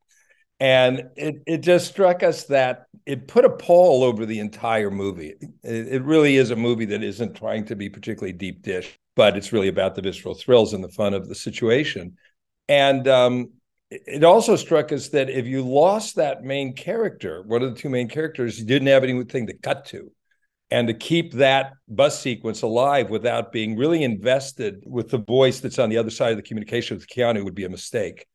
[0.61, 5.35] And it, it just struck us that it put a pall over the entire movie.
[5.63, 9.37] It, it really is a movie that isn't trying to be particularly deep dish, but
[9.37, 12.17] it's really about the visceral thrills and the fun of the situation.
[12.69, 13.51] And um,
[13.91, 17.91] it also struck us that if you lost that main character, one of the two
[17.91, 20.11] main characters, you didn't have anything to cut to.
[20.75, 25.79] And to keep that bus sequence alive without being really invested with the voice that's
[25.79, 28.27] on the other side of the communication with Keanu would be a mistake.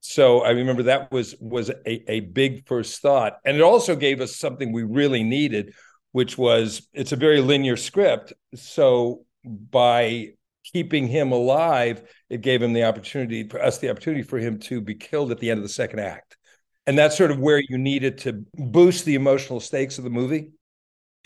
[0.00, 3.38] So I remember that was was a, a big first thought.
[3.44, 5.74] And it also gave us something we really needed,
[6.10, 8.32] which was it's a very linear script.
[8.56, 10.30] So by
[10.64, 14.80] keeping him alive, it gave him the opportunity for us the opportunity for him to
[14.80, 16.36] be killed at the end of the second act.
[16.84, 20.50] And that's sort of where you needed to boost the emotional stakes of the movie.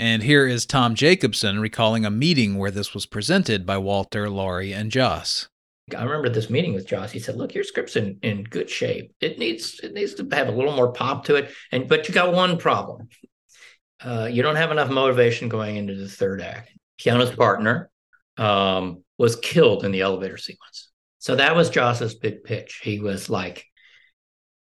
[0.00, 4.72] And here is Tom Jacobson recalling a meeting where this was presented by Walter, Laurie,
[4.72, 5.50] and Joss.
[5.94, 7.10] I remember this meeting with Joss.
[7.10, 9.12] He said, "Look, your script's in, in good shape.
[9.20, 12.14] It needs it needs to have a little more pop to it, and but you
[12.14, 13.10] got one problem.
[14.02, 16.72] Uh, you don't have enough motivation going into the third act.
[16.98, 17.90] Keanu's partner
[18.38, 22.80] um, was killed in the elevator sequence, so that was Joss's big pitch.
[22.82, 23.66] He was like,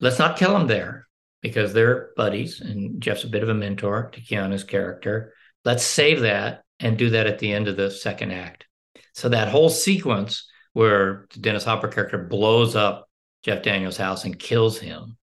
[0.01, 1.07] "Let's not kill him there
[1.41, 5.34] because they're buddies, and Jeff's a bit of a mentor to Keanu's character.
[5.65, 8.65] Let's save that and do that at the end of the second act."
[9.13, 13.10] So that whole sequence where the Dennis Hopper character blows up
[13.43, 15.17] Jeff Daniels' house and kills him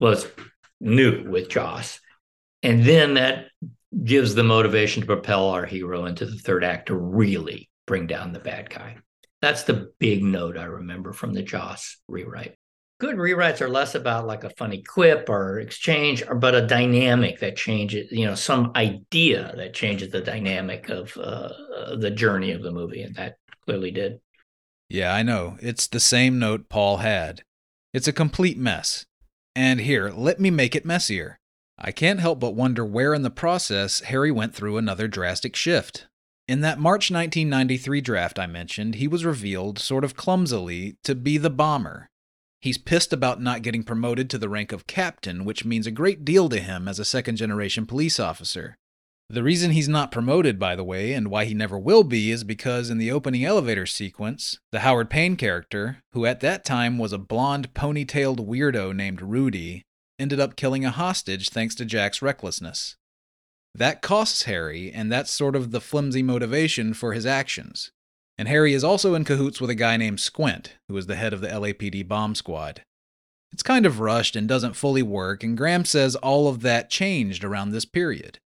[0.00, 0.26] was
[0.80, 2.00] new with Joss.
[2.62, 3.46] And then that
[4.04, 8.32] gives the motivation to propel our hero into the third act to really bring down
[8.32, 8.96] the bad guy.
[9.40, 12.56] That's the big note I remember from the Joss rewrite.
[13.00, 17.56] Good rewrites are less about like a funny quip or exchange, but a dynamic that
[17.56, 21.48] changes, you know, some idea that changes the dynamic of uh,
[21.96, 23.02] the journey of the movie.
[23.02, 24.20] And that clearly did.
[24.90, 25.56] Yeah, I know.
[25.62, 27.42] It's the same note Paul had.
[27.94, 29.06] It's a complete mess.
[29.56, 31.38] And here, let me make it messier.
[31.78, 36.06] I can't help but wonder where in the process Harry went through another drastic shift.
[36.46, 41.38] In that March 1993 draft I mentioned, he was revealed, sort of clumsily, to be
[41.38, 42.10] the bomber.
[42.60, 46.24] He's pissed about not getting promoted to the rank of captain, which means a great
[46.24, 48.76] deal to him as a second generation police officer.
[49.30, 52.42] The reason he's not promoted, by the way, and why he never will be, is
[52.42, 57.12] because in the opening elevator sequence, the Howard Payne character, who at that time was
[57.12, 59.84] a blonde, ponytailed weirdo named Rudy,
[60.18, 62.96] ended up killing a hostage thanks to Jack's recklessness.
[63.74, 67.92] That costs Harry, and that's sort of the flimsy motivation for his actions.
[68.40, 71.34] And Harry is also in cahoots with a guy named Squint, who is the head
[71.34, 72.80] of the LAPD bomb squad.
[73.52, 77.44] It's kind of rushed and doesn't fully work, and Graham says all of that changed
[77.44, 78.38] around this period.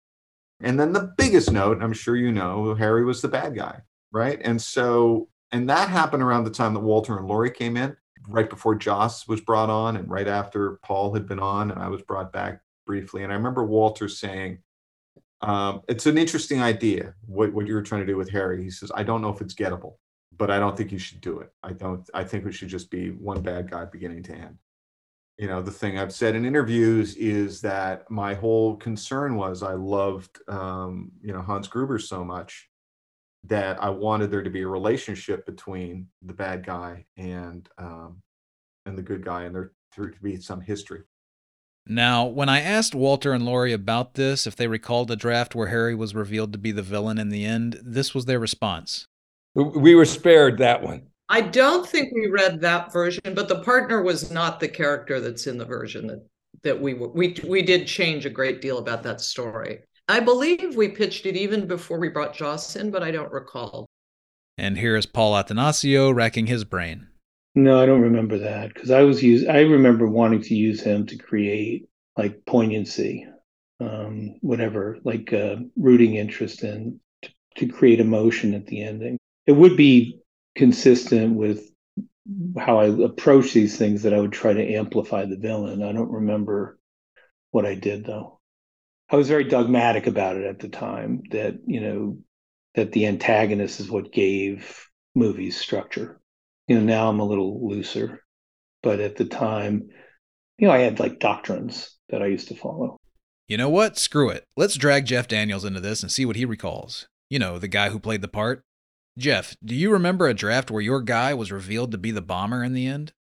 [0.60, 4.42] And then the biggest note, I'm sure you know, Harry was the bad guy, right?
[4.44, 7.96] And so, and that happened around the time that Walter and Laurie came in,
[8.28, 11.90] right before Joss was brought on, and right after Paul had been on, and I
[11.90, 13.22] was brought back briefly.
[13.22, 14.58] And I remember Walter saying,
[15.44, 18.72] um, "It's an interesting idea what what you were trying to do with Harry." He
[18.72, 19.96] says, "I don't know if it's gettable,
[20.38, 21.52] but I don't think you should do it.
[21.64, 22.10] I don't.
[22.14, 24.58] I think it should just be one bad guy beginning to end."
[25.38, 29.74] you know the thing i've said in interviews is that my whole concern was i
[29.74, 32.70] loved um, you know hans gruber so much
[33.44, 38.22] that i wanted there to be a relationship between the bad guy and um,
[38.86, 41.02] and the good guy and there to be some history
[41.86, 45.68] now, when I asked Walter and Laurie about this, if they recalled a draft where
[45.68, 49.08] Harry was revealed to be the villain in the end, this was their response.
[49.54, 51.04] We were spared that one.
[51.30, 55.48] I don't think we read that version, but the partner was not the character that's
[55.48, 56.26] in the version that
[56.64, 59.80] that we we we did change a great deal about that story.
[60.08, 63.86] I believe we pitched it even before we brought Joss in, but I don't recall.
[64.58, 67.08] And here is Paul Attanasio racking his brain.
[67.56, 69.46] No, I don't remember that because I was use.
[69.48, 71.88] I remember wanting to use him to create
[72.18, 73.28] like poignancy,
[73.80, 79.18] um, whatever, like uh, rooting interest in to, to create emotion at the ending.
[79.46, 80.20] It would be
[80.56, 81.70] consistent with
[82.58, 85.84] how I approach these things that I would try to amplify the villain.
[85.84, 86.80] I don't remember
[87.52, 88.40] what I did though.
[89.10, 92.20] I was very dogmatic about it at the time that, you know,
[92.76, 96.20] that the antagonist is what gave movies structure.
[96.68, 98.24] You know, now I'm a little looser,
[98.82, 99.90] but at the time,
[100.58, 102.98] you know, I had like doctrines that I used to follow.
[103.48, 103.98] You know what?
[103.98, 104.46] Screw it.
[104.56, 107.08] Let's drag Jeff Daniels into this and see what he recalls.
[107.30, 108.64] You know, the guy who played the part.
[109.18, 112.64] Jeff, do you remember a draft where your guy was revealed to be the bomber
[112.64, 113.14] in the end?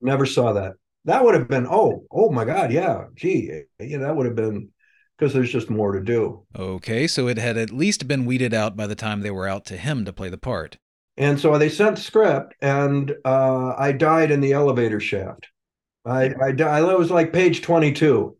[0.00, 0.74] Never saw that.
[1.04, 3.04] That would have been, oh, oh my God, yeah.
[3.14, 4.70] Gee, yeah, that would have been
[5.16, 6.44] because there's just more to do.
[6.56, 9.64] Okay, so it had at least been weeded out by the time they were out
[9.66, 10.76] to him to play the part.
[11.18, 15.48] And so they sent the script, and uh, I died in the elevator shaft.
[16.06, 18.36] I, I, I was like page 22.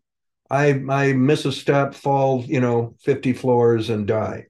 [0.49, 4.47] I, I miss a step, fall, you know, 50 floors and die.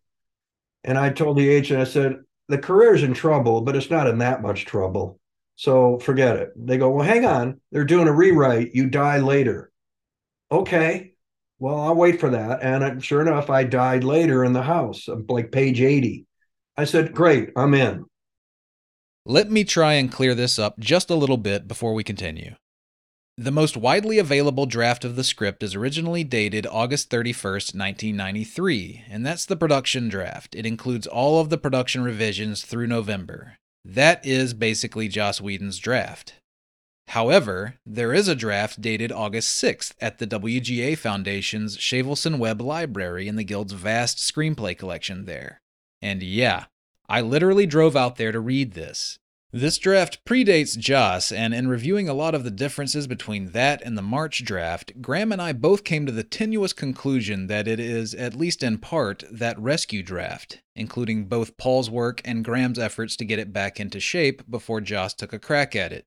[0.84, 4.20] And I told the agent, I said, the career's in trouble, but it's not in
[4.20, 5.20] that much trouble.
[5.56, 6.52] So forget it.
[6.56, 7.60] They go, well, hang on.
[7.72, 8.76] They're doing a rewrite.
[8.76, 9.72] You die later.
[10.52, 11.14] Okay.
[11.58, 12.62] Well, I'll wait for that.
[12.62, 16.28] And sure enough, I died later in the house, like page 80.
[16.78, 18.06] I said, great, I'm in.
[19.30, 22.56] Let me try and clear this up just a little bit before we continue.
[23.38, 29.24] The most widely available draft of the script is originally dated August 31st, 1993, and
[29.24, 30.56] that's the production draft.
[30.56, 33.58] It includes all of the production revisions through November.
[33.86, 36.34] That is basically Joss Whedon's draft.
[37.10, 43.28] However, there is a draft dated August 6th at the WGA Foundation's Shavelson Webb Library
[43.28, 45.62] in the Guild's vast screenplay collection there.
[46.02, 46.66] And yeah,
[47.10, 49.18] I literally drove out there to read this.
[49.52, 53.98] This draft predates Joss, and in reviewing a lot of the differences between that and
[53.98, 58.14] the March draft, Graham and I both came to the tenuous conclusion that it is,
[58.14, 63.26] at least in part, that rescue draft, including both Paul's work and Graham's efforts to
[63.26, 66.06] get it back into shape before Joss took a crack at it.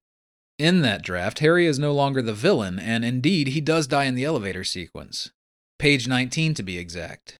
[0.57, 4.15] In that draft, Harry is no longer the villain, and indeed, he does die in
[4.15, 5.33] the elevator sequence.
[5.81, 7.39] Page 19 to be exact.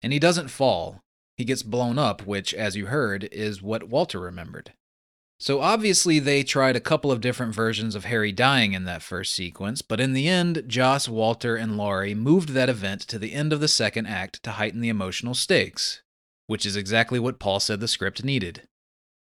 [0.00, 1.02] And he doesn't fall,
[1.36, 4.72] he gets blown up, which, as you heard, is what Walter remembered.
[5.38, 9.34] So obviously, they tried a couple of different versions of Harry dying in that first
[9.34, 13.52] sequence, but in the end, Joss, Walter, and Laurie moved that event to the end
[13.52, 16.02] of the second act to heighten the emotional stakes,
[16.46, 18.62] which is exactly what Paul said the script needed.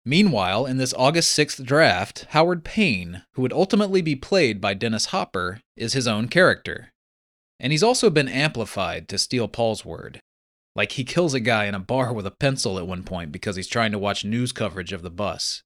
[0.05, 5.07] Meanwhile, in this August 6th draft, Howard Payne, who would ultimately be played by Dennis
[5.07, 6.93] Hopper, is his own character.
[7.59, 10.21] And he's also been amplified, to steal Paul's word.
[10.75, 13.55] Like he kills a guy in a bar with a pencil at one point because
[13.55, 15.63] he's trying to watch news coverage of the bus.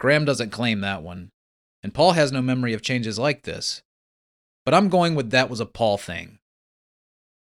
[0.00, 1.30] Graham doesn't claim that one,
[1.82, 3.82] and Paul has no memory of changes like this.
[4.64, 6.38] But I'm going with that was a Paul thing.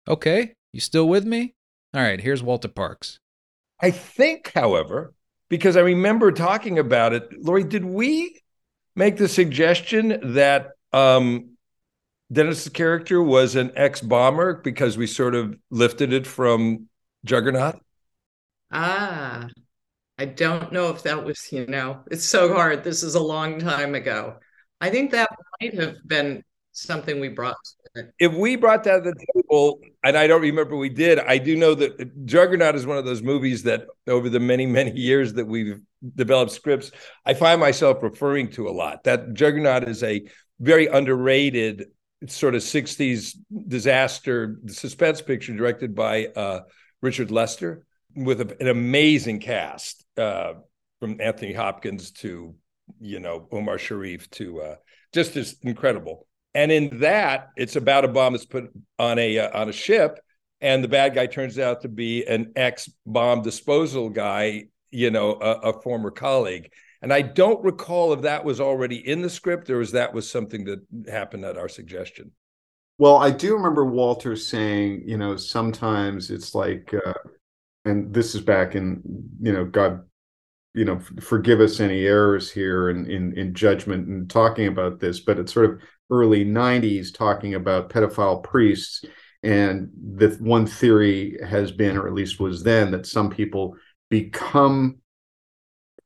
[0.07, 1.55] Okay, you still with me?
[1.93, 3.19] All right, here's Walter Parkes.
[3.81, 5.13] I think, however,
[5.49, 8.41] because I remember talking about it, Laurie, did we
[8.95, 11.56] make the suggestion that um,
[12.31, 16.87] Dennis's character was an ex bomber because we sort of lifted it from
[17.25, 17.79] Juggernaut?
[18.71, 19.47] Ah,
[20.17, 22.83] I don't know if that was, you know, it's so hard.
[22.83, 24.37] This is a long time ago.
[24.81, 25.29] I think that
[25.61, 27.55] might have been something we brought.
[28.19, 31.55] If we brought that to the table, and I don't remember we did, I do
[31.55, 35.45] know that Juggernaut is one of those movies that over the many, many years that
[35.45, 35.81] we've
[36.15, 36.91] developed scripts,
[37.25, 39.05] I find myself referring to a lot.
[39.05, 40.27] That Juggernaut is a
[40.59, 41.87] very underrated
[42.25, 43.35] sort of 60s
[43.67, 46.61] disaster suspense picture directed by uh,
[47.01, 50.53] Richard Lester with a, an amazing cast uh,
[50.99, 52.55] from Anthony Hopkins to
[52.99, 54.75] you know Omar Sharif to uh,
[55.13, 56.27] just this incredible.
[56.53, 60.19] And in that, it's about a bomb that's put on a uh, on a ship,
[60.59, 65.33] and the bad guy turns out to be an ex bomb disposal guy, you know,
[65.33, 66.71] a, a, former colleague.
[67.01, 70.29] And I don't recall if that was already in the script or if that was
[70.29, 72.31] something that happened at our suggestion.
[72.97, 77.13] Well, I do remember Walter saying, you know, sometimes it's like uh,
[77.87, 79.01] and this is back in
[79.41, 80.03] you know god
[80.73, 85.19] you know forgive us any errors here in, in in judgment and talking about this
[85.19, 85.81] but it's sort of
[86.11, 89.03] early 90s talking about pedophile priests
[89.43, 93.75] and the one theory has been or at least was then that some people
[94.09, 94.97] become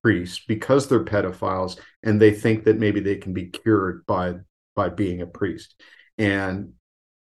[0.02, 4.36] priests because they're pedophiles and they think that maybe they can be cured by
[4.76, 5.80] by being a priest.
[6.18, 6.74] And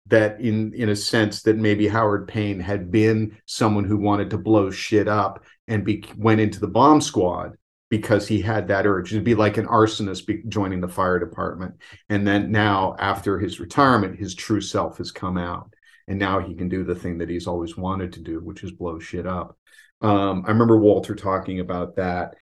[0.07, 4.37] that in in a sense that maybe Howard Payne had been someone who wanted to
[4.37, 7.57] blow shit up and be went into the bomb squad
[7.89, 11.75] because he had that urge to be like an arsonist be, joining the fire department.
[12.09, 15.73] And then now after his retirement his true self has come out
[16.07, 18.71] and now he can do the thing that he's always wanted to do which is
[18.71, 19.57] blow shit up.
[19.99, 22.35] Um, i remember walter talking about that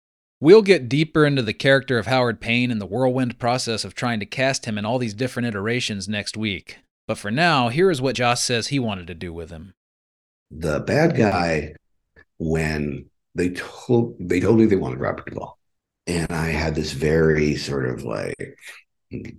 [0.45, 4.21] We'll get deeper into the character of Howard Payne and the whirlwind process of trying
[4.21, 6.81] to cast him in all these different iterations next week.
[7.09, 9.73] But for now, here is what Joss says he wanted to do with him.
[10.51, 11.77] The bad guy,
[12.37, 15.59] when they told they told me they wanted Robert Duvall,
[16.07, 18.59] and I had this very sort of like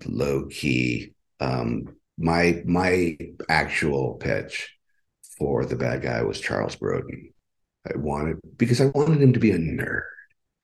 [0.08, 1.14] low key.
[1.40, 3.16] Um, my my
[3.48, 4.76] actual pitch
[5.38, 7.32] for the bad guy was Charles Grodin.
[7.88, 10.02] I wanted because I wanted him to be a nerd.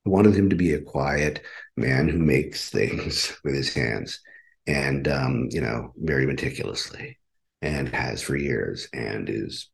[0.06, 1.42] I wanted him to be a quiet
[1.78, 4.20] man who makes things with his hands
[4.68, 7.18] and um, you know, very meticulously
[7.62, 9.70] and has for years and is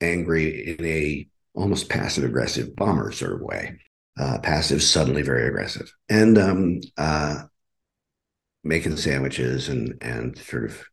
[0.00, 3.78] angry in a almost passive aggressive bomber sort of way.
[4.18, 5.90] Uh, passive, suddenly very aggressive.
[6.10, 7.44] And um, uh,
[8.64, 10.84] making sandwiches and and sort of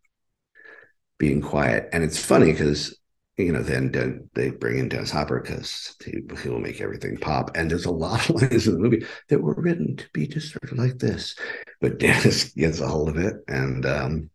[1.17, 1.89] being quiet.
[1.91, 2.97] And it's funny because
[3.39, 7.55] you know, then, they bring in Dennis Hopper because he, he, will make everything pop.
[7.55, 10.51] And there's a lot of lines in the movie that were written to be just
[10.51, 11.35] sort of like this,
[11.79, 14.29] but Dennis gets a hold of it, and um,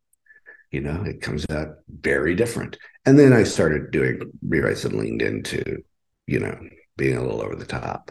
[0.70, 2.78] you know, it comes out very different.
[3.04, 5.82] And then I started doing rewrites and leaned into,
[6.26, 6.58] you know,
[6.96, 8.10] being a little over the top.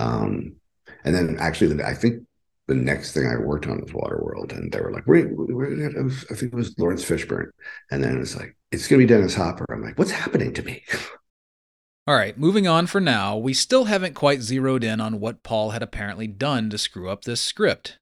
[0.00, 0.56] Um,
[1.04, 2.24] and then actually, I think
[2.68, 6.34] the next thing I worked on was Waterworld, and they were like, "Wait, was, I
[6.34, 7.50] think it was Laurence Fishburne,"
[7.90, 10.84] and then it's like, "It's gonna be Dennis Hopper." I'm like, "What's happening to me?"
[12.06, 15.70] All right, moving on for now, we still haven't quite zeroed in on what Paul
[15.70, 17.98] had apparently done to screw up this script.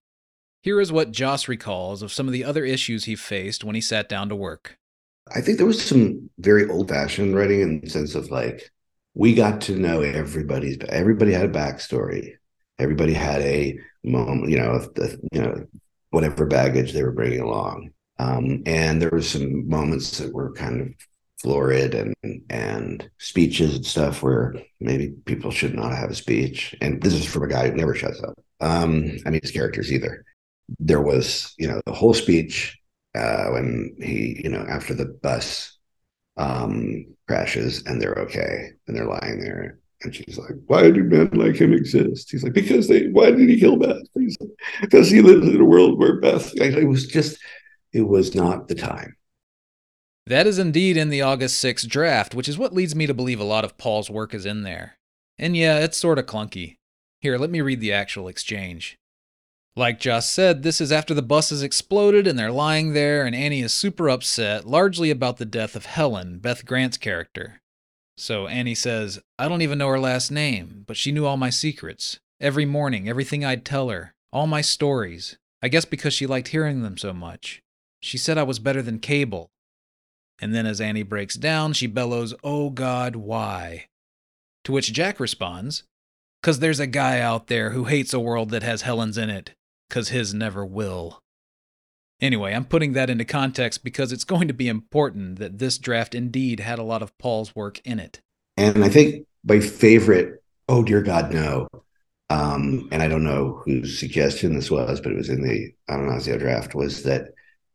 [0.63, 3.81] Here is what Joss recalls of some of the other issues he faced when he
[3.83, 4.79] sat down to work.
[5.35, 8.71] I think there was some very old-fashioned writing in the sense of like,
[9.13, 12.37] we got to know everybody's everybody had a backstory
[12.81, 15.67] everybody had a moment, you know, the, you know,
[16.11, 17.91] whatever baggage they were bringing along.
[18.19, 20.89] Um, and there were some moments that were kind of
[21.41, 22.15] florid and
[22.51, 26.75] and speeches and stuff where maybe people should not have a speech.
[26.81, 28.35] And this is from a guy who never shuts up.
[28.61, 30.25] Um, I mean, his characters either.
[30.79, 32.79] There was, you know, the whole speech
[33.15, 35.79] uh, when he, you know, after the bus
[36.37, 41.31] um, crashes and they're okay and they're lying there and she's like, why do men
[41.33, 42.31] like him exist?
[42.31, 44.03] He's like, because they, why did he kill Beth?
[44.15, 47.39] He's like, because he lives in a world where Beth, it was just,
[47.93, 49.17] it was not the time.
[50.27, 53.41] That is indeed in the August 6th draft, which is what leads me to believe
[53.41, 54.99] a lot of Paul's work is in there.
[55.39, 56.77] And yeah, it's sort of clunky.
[57.21, 58.97] Here, let me read the actual exchange.
[59.77, 63.35] Like Joss said, this is after the bus has exploded and they're lying there, and
[63.35, 67.61] Annie is super upset, largely about the death of Helen, Beth Grant's character.
[68.21, 71.49] So Annie says, I don't even know her last name, but she knew all my
[71.49, 72.21] secrets.
[72.39, 75.39] Every morning, everything I'd tell her, all my stories.
[75.63, 77.63] I guess because she liked hearing them so much.
[78.03, 79.49] She said I was better than Cable.
[80.39, 83.87] And then as Annie breaks down, she bellows, Oh God, why?
[84.65, 85.85] To which Jack responds,
[86.43, 89.55] Cause there's a guy out there who hates a world that has Helens in it,
[89.89, 91.23] cause his never will.
[92.21, 96.15] Anyway, I'm putting that into context because it's going to be important that this draft
[96.15, 98.21] indeed had a lot of Paul's work in it.
[98.57, 101.69] And I think my favorite, oh dear God, no.
[102.29, 106.39] Um, and I don't know whose suggestion this was, but it was in the Attanasio
[106.39, 107.29] draft, was that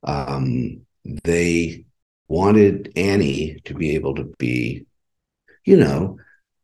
[0.04, 0.82] um,
[1.24, 1.86] they
[2.28, 4.86] wanted Annie to be able to be,
[5.66, 6.18] you know,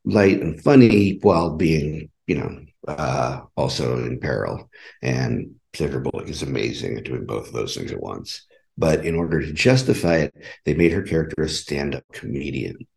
[0.05, 4.69] light and funny while being, you know, uh, also in peril.
[5.01, 8.45] And Sandra is amazing at doing both of those things at once.
[8.77, 10.33] But in order to justify it,
[10.65, 12.87] they made her character a stand up comedian.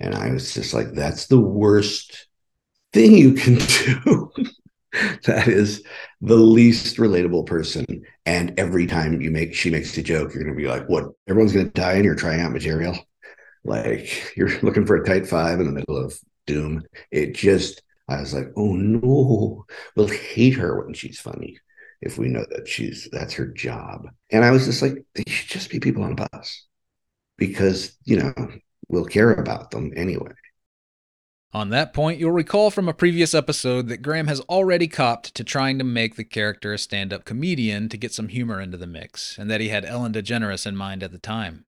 [0.00, 2.28] And I was just like, that's the worst
[2.92, 4.30] thing you can do.
[5.24, 5.82] that is
[6.20, 7.86] the least relatable person.
[8.26, 11.06] And every time you make she makes a joke, you're gonna be like, what?
[11.28, 12.96] Everyone's gonna die and you're trying out material.
[13.64, 16.82] Like you're looking for a tight five in the middle of doom.
[17.10, 19.64] It just I was like, oh no,
[19.96, 21.58] we'll hate her when she's funny
[22.00, 24.06] if we know that she's that's her job.
[24.30, 26.64] And I was just like, they should just be people on a bus
[27.38, 28.34] because, you know,
[28.88, 30.32] we'll care about them anyway.
[31.54, 35.44] On that point, you'll recall from a previous episode that Graham has already copped to
[35.44, 38.88] trying to make the character a stand up comedian to get some humor into the
[38.88, 41.64] mix, and that he had Ellen DeGeneres in mind at the time.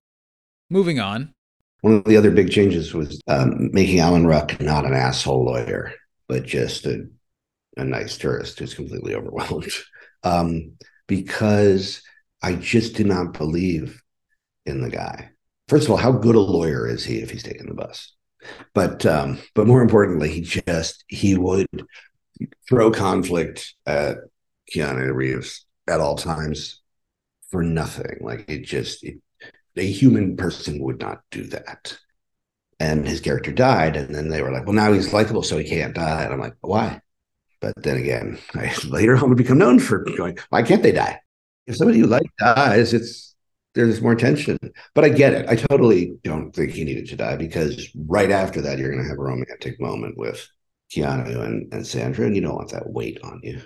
[0.69, 1.35] Moving on.
[1.83, 5.93] One of the other big changes was um, making Alan Ruck not an asshole lawyer,
[6.29, 7.07] but just a,
[7.77, 9.71] a nice tourist who's completely overwhelmed
[10.23, 10.73] um,
[11.07, 12.03] because
[12.43, 14.03] I just did not believe
[14.65, 15.31] in the guy.
[15.69, 18.15] First of all, how good a lawyer is he if he's taking the bus?
[18.75, 21.67] But um, but more importantly, he just he would
[22.69, 24.19] throw conflict at
[24.73, 26.83] Keanu Reeves at all times
[27.51, 28.19] for nothing.
[28.21, 29.17] Like it just it,
[29.77, 31.99] a human person would not do that.
[32.79, 35.65] And his character died, and then they were like, "Well, now he's likable, so he
[35.65, 37.01] can't die." And I'm like, "Why?"
[37.61, 41.21] But then again, I later on would become known for going, "Why can't they die?"
[41.67, 43.35] If somebody you like dies, it's
[43.75, 44.59] there's more tension.
[44.95, 45.49] But I get it.
[45.49, 49.09] I totally don't think he needed to die because right after that, you're going to
[49.09, 50.49] have a romantic moment with
[50.93, 53.61] Keanu and, and Sandra, and you don't want that weight on you.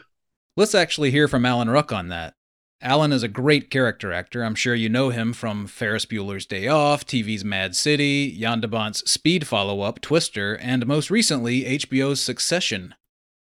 [0.57, 2.35] Let's actually hear from Alan Ruck on that.
[2.83, 4.43] Alan is a great character actor.
[4.43, 8.35] I'm sure you know him from Ferris Bueller's Day Off, TV's Mad City,
[8.69, 12.95] Bont's Speed follow up, Twister, and most recently, HBO's Succession.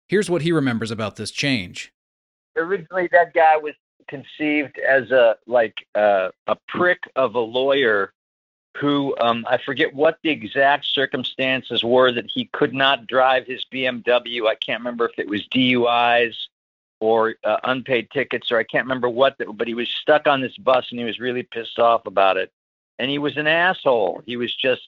[0.07, 1.91] Here's what he remembers about this change.
[2.55, 3.73] Originally, that guy was
[4.07, 8.13] conceived as a like uh, a prick of a lawyer
[8.77, 13.65] who um, I forget what the exact circumstances were that he could not drive his
[13.73, 14.47] BMW.
[14.47, 16.36] I can't remember if it was DUIs
[17.04, 19.38] or uh, unpaid tickets, or I can't remember what.
[19.38, 22.38] The, but he was stuck on this bus and he was really pissed off about
[22.38, 22.49] it.
[22.97, 24.24] And he was an asshole.
[24.26, 24.88] He was just,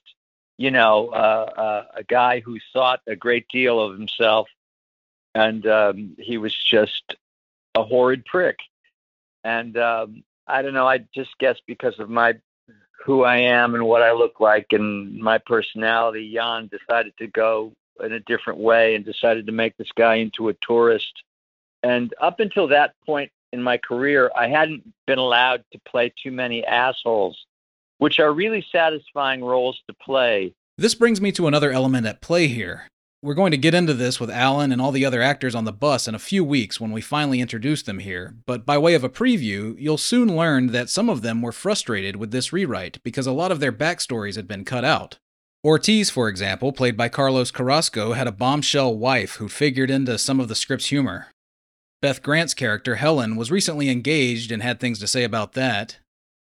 [0.57, 4.47] you know, uh, uh, a guy who thought a great deal of himself,
[5.34, 7.18] and um, he was just
[7.76, 8.59] a horrid prick.
[9.43, 10.88] And um, I don't know.
[10.88, 12.36] I just guess because of my
[13.03, 17.74] who I am and what I look like and my personality, Jan decided to go
[18.01, 21.24] in a different way and decided to make this guy into a tourist
[21.84, 26.32] and up until that point in my career, I hadn't been allowed to play too
[26.32, 27.38] many assholes,
[27.99, 30.53] which are really satisfying roles to play.
[30.78, 32.88] This brings me to another element at play here.
[33.21, 35.71] We're going to get into this with Alan and all the other actors on the
[35.71, 39.03] bus in a few weeks when we finally introduce them here, but by way of
[39.03, 43.26] a preview, you'll soon learn that some of them were frustrated with this rewrite because
[43.26, 45.17] a lot of their backstories had been cut out.
[45.63, 50.39] Ortiz, for example, played by Carlos Carrasco, had a bombshell wife who figured into some
[50.39, 51.28] of the script's humor.
[52.05, 55.97] Beth Grant's character, Helen, was recently engaged and had things to say about that.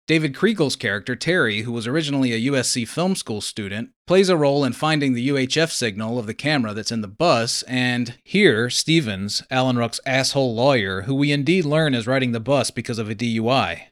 [0.07, 4.65] David Kriegel's character, Terry, who was originally a USC film school student, plays a role
[4.65, 9.43] in finding the UHF signal of the camera that's in the bus, and here, Stevens,
[9.51, 13.13] Alan Ruck's asshole lawyer, who we indeed learn is riding the bus because of a
[13.13, 13.89] DUI.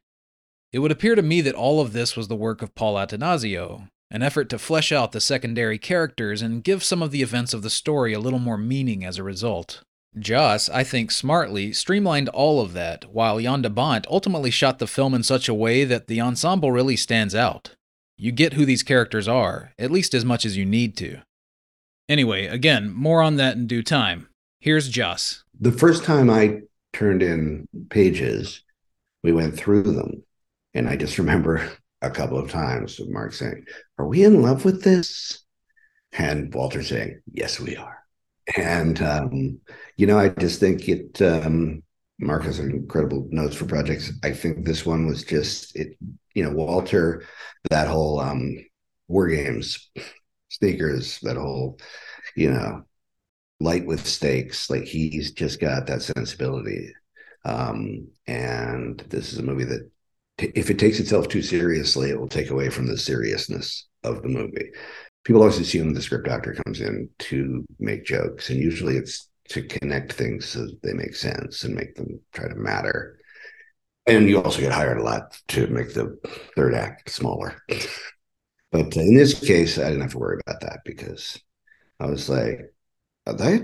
[0.74, 3.88] It would appear to me that all of this was the work of Paul Attanasio,
[4.10, 7.62] an effort to flesh out the secondary characters and give some of the events of
[7.62, 9.84] the story a little more meaning as a result.
[10.20, 15.14] Joss, I think smartly, streamlined all of that, while de Bont ultimately shot the film
[15.14, 17.76] in such a way that the ensemble really stands out.
[18.18, 21.22] You get who these characters are, at least as much as you need to.
[22.10, 24.28] Anyway, again, more on that in due time.
[24.60, 25.46] Here's Joss.
[25.60, 26.60] The first time I
[26.92, 28.64] turned in pages,
[29.24, 30.24] we went through them.
[30.74, 33.66] And I just remember a couple of times Mark saying,
[33.98, 35.42] Are we in love with this?
[36.12, 38.02] And Walter saying, Yes, we are
[38.58, 39.60] and um,
[40.02, 41.22] you know, I just think it.
[41.22, 41.84] Um,
[42.18, 44.12] Mark has incredible notes for projects.
[44.24, 45.96] I think this one was just it.
[46.34, 47.24] You know, Walter,
[47.70, 48.58] that whole um,
[49.08, 49.92] war games,
[50.50, 51.78] sneakers, that whole,
[52.36, 52.82] you know,
[53.60, 54.72] light with stakes.
[54.72, 56.92] Like he's just got that sensibility.
[57.46, 59.88] Um, and this is a movie that,
[60.40, 64.24] t- if it takes itself too seriously, it will take away from the seriousness of
[64.24, 64.72] the movie
[65.24, 69.64] people always assume the script doctor comes in to make jokes, and usually it's to
[69.64, 73.20] connect things so they make sense and make them try to matter.
[74.08, 76.18] And you also get hired a lot to make the
[76.56, 77.56] third act smaller.
[78.72, 81.40] But in this case, I didn't have to worry about that because
[82.00, 82.74] I was like,
[83.28, 83.60] I,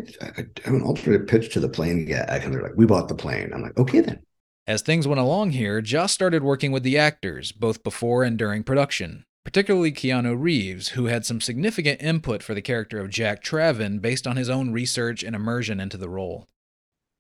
[0.66, 2.40] have an alternate pitch to the plane guy.
[2.44, 3.52] And they're like, we bought the plane.
[3.54, 4.22] I'm like, okay then.
[4.68, 8.64] As things went along here, Joss started working with the actors, both before and during
[8.64, 14.02] production particularly Keanu Reeves, who had some significant input for the character of Jack Traven
[14.02, 16.50] based on his own research and immersion into the role.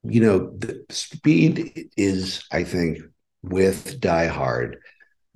[0.03, 2.99] You know, the speed is, I think,
[3.43, 4.79] with Die Hard,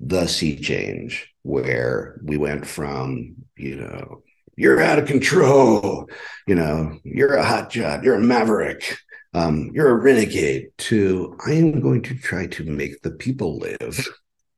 [0.02, 4.22] the sea change where we went from, you know,
[4.58, 6.10] you're out of control,
[6.46, 8.98] you know, you're a hot job, you're a maverick,
[9.34, 14.10] um, you're a renegade, to I am going to try to make the people live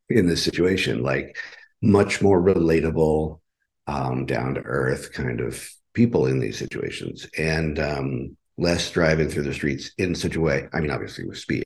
[0.09, 1.03] in this situation.
[1.03, 1.37] Like,
[1.83, 3.39] much more relatable,
[3.87, 9.43] um, down to earth kind of people in these situations, and um, less driving through
[9.43, 10.67] the streets in such a way.
[10.73, 11.65] I mean, obviously with speed,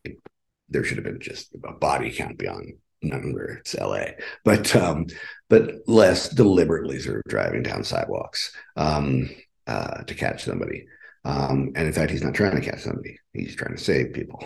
[0.69, 3.59] there should have been just a body count beyond number.
[3.59, 5.05] It's L.A., but um,
[5.49, 9.29] but less deliberately sort of driving down sidewalks um,
[9.67, 10.87] uh, to catch somebody.
[11.25, 14.43] Um, and in fact, he's not trying to catch somebody; he's trying to save people.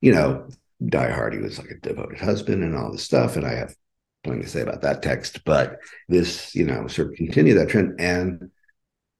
[0.00, 0.48] You know,
[0.84, 3.36] Die Hard, he was like a devoted husband and all this stuff.
[3.36, 3.76] And I have
[4.24, 8.00] plenty to say about that text, but this, you know, sort of continue that trend.
[8.00, 8.50] And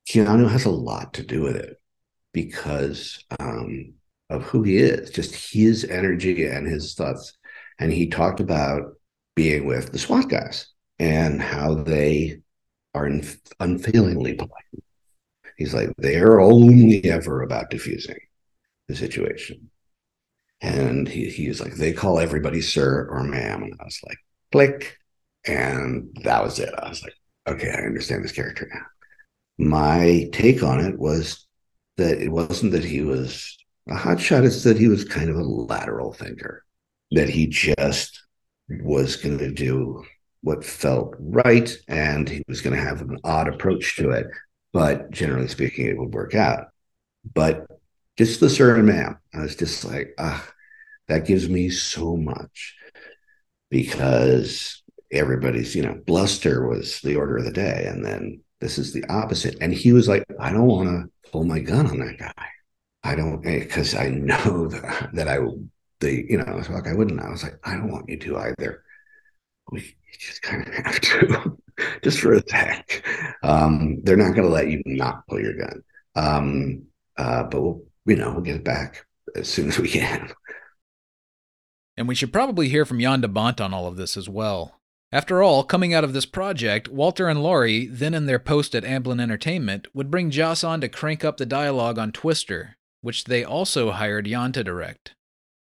[0.08, 1.80] Keanu has a lot to do with it
[2.32, 3.94] because um,
[4.30, 7.36] of who he is, just his energy and his thoughts.
[7.78, 8.94] And he talked about
[9.34, 12.40] being with the SWAT guys and how they
[12.94, 13.10] are
[13.60, 14.50] unfailingly polite.
[15.56, 18.18] He's like, they're only ever about diffusing
[18.88, 19.70] the situation.
[20.60, 23.62] And he, he's like, they call everybody sir or ma'am.
[23.62, 24.18] And I was like,
[24.54, 24.98] click.
[25.48, 26.72] And that was it.
[26.78, 27.14] I was like,
[27.48, 28.86] okay, I understand this character now.
[29.58, 31.44] My take on it was
[31.96, 35.42] that it wasn't that he was a hotshot, it's that he was kind of a
[35.42, 36.64] lateral thinker,
[37.10, 38.22] that he just
[38.68, 40.04] was going to do
[40.42, 44.28] what felt right and he was going to have an odd approach to it.
[44.72, 46.68] But generally speaking, it would work out.
[47.34, 47.66] But
[48.16, 50.48] just the and ma'am, I was just like, ah,
[51.08, 52.76] that gives me so much
[53.74, 57.86] because everybody's, you know, bluster was the order of the day.
[57.88, 59.56] And then this is the opposite.
[59.60, 62.46] And he was like, I don't want to pull my gun on that guy.
[63.02, 65.38] I don't, because I know that, that I,
[65.98, 67.20] the, you know, like, I wouldn't.
[67.20, 68.84] I was like, I don't want you to either.
[69.72, 71.58] We just kind of have to,
[72.04, 73.04] just for a sec.
[73.42, 75.82] Um, they're not going to let you not pull your gun.
[76.14, 76.84] Um,
[77.16, 79.04] uh, but we'll, you know, we'll get it back
[79.34, 80.32] as soon as we can.
[81.96, 84.80] And we should probably hear from Jan de Bont on all of this as well.
[85.12, 88.82] After all, coming out of this project, Walter and Laurie, then in their post at
[88.82, 93.44] Amblin Entertainment, would bring Joss on to crank up the dialogue on Twister, which they
[93.44, 95.14] also hired Jan to direct.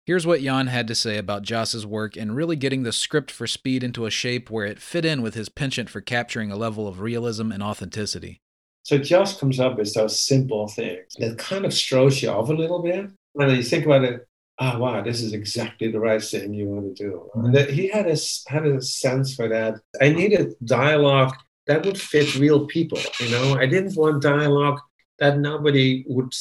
[0.06, 3.46] Here's what Jan had to say about Joss's work in really getting the script for
[3.46, 6.88] Speed into a shape where it fit in with his penchant for capturing a level
[6.88, 8.40] of realism and authenticity.
[8.84, 12.54] So Joss comes up with those simple things that kind of throws you off a
[12.54, 13.10] little bit.
[13.34, 14.26] When you think about it,
[14.58, 17.30] oh wow, this is exactly the right thing you want to do.
[17.34, 18.16] And that he had a
[18.48, 19.80] had a sense for that.
[20.00, 21.34] I needed dialogue
[21.66, 22.98] that would fit real people.
[23.20, 24.80] You know, I didn't want dialogue
[25.18, 26.32] that nobody would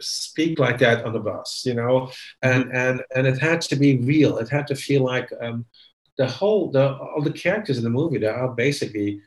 [0.00, 1.62] speak like that on the bus.
[1.64, 2.10] You know,
[2.42, 4.38] and and and it had to be real.
[4.38, 5.64] It had to feel like um,
[6.18, 9.20] the whole the all the characters in the movie they are basically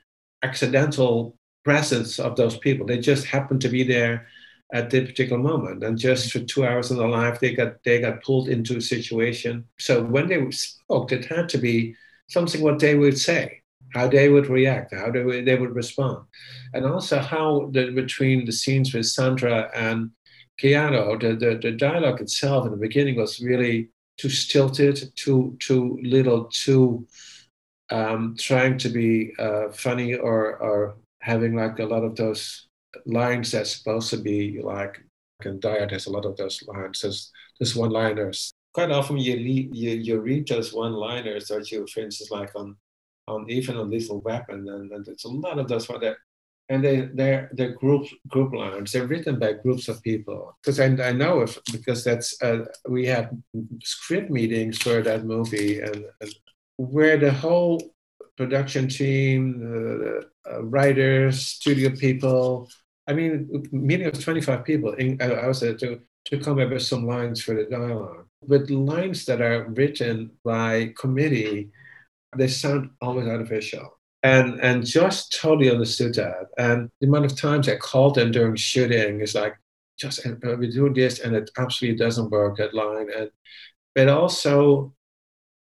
[0.43, 2.85] accidental presence of those people.
[2.85, 4.27] They just happen to be there
[4.73, 5.83] at that particular moment.
[5.83, 8.81] And just for two hours in their life, they got they got pulled into a
[8.81, 9.65] situation.
[9.79, 11.95] So when they spoke, it had to be
[12.29, 13.61] something what they would say,
[13.93, 16.25] how they would react, how they would, they would respond,
[16.73, 20.11] and also how the between the scenes with Sandra and
[20.61, 25.99] Keanu, the, the, the dialogue itself in the beginning was really too stilted, too too
[26.03, 27.07] little, too
[27.89, 32.66] um, trying to be uh, funny or or having like a lot of those
[33.05, 35.01] lines that's supposed to be like
[35.45, 37.01] and Diet has a lot of those lines.
[37.01, 38.51] There's, there's one-liners.
[38.73, 42.75] Quite often you read, you, you read those one-liners that you, for instance, like on
[43.27, 46.15] on even on Lethal Weapon, and, and there's a lot of those one that
[46.69, 48.91] and they they're they're group group lines.
[48.91, 50.57] They're written by groups of people.
[50.61, 53.41] Because I, I know if because that's uh, we had
[53.83, 56.35] script meetings for that movie, and, and
[56.77, 57.81] where the whole
[58.37, 62.69] production team, the uh, writers, studio people,
[63.07, 67.07] I mean, meeting of 25 people, I, was there to, to come up with some
[67.07, 68.25] lines for the dialogue.
[68.47, 71.71] But lines that are written by committee,
[72.35, 73.97] they sound almost artificial.
[74.23, 76.47] And, and just totally understood that.
[76.57, 79.55] And the amount of times I called them during shooting is like,
[79.97, 83.07] just uh, we do this and it absolutely doesn't work, that line.
[83.17, 83.31] And
[83.97, 84.93] but also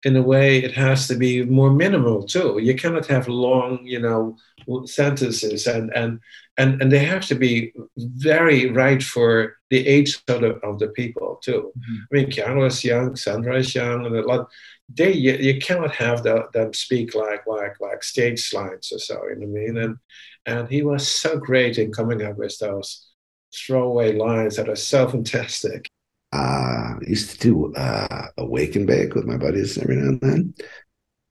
[0.04, 4.00] in a way it has to be more minimal too you cannot have long you
[4.00, 4.36] know
[4.86, 6.20] sentences and and
[6.62, 10.90] and, and they have to be very right for the age of the, of the
[10.90, 11.96] people too mm-hmm.
[12.12, 14.50] i mean Keanu is young sandra is young and a lot
[14.94, 19.16] they you, you cannot have the, them speak like like like stage lines or so
[19.30, 19.98] you know what i mean and
[20.46, 23.08] and he was so great in coming up with those
[23.54, 25.88] throwaway lines that are so fantastic
[26.34, 30.22] uh, used to do uh, a wake and bake with my buddies every now and
[30.22, 30.54] then.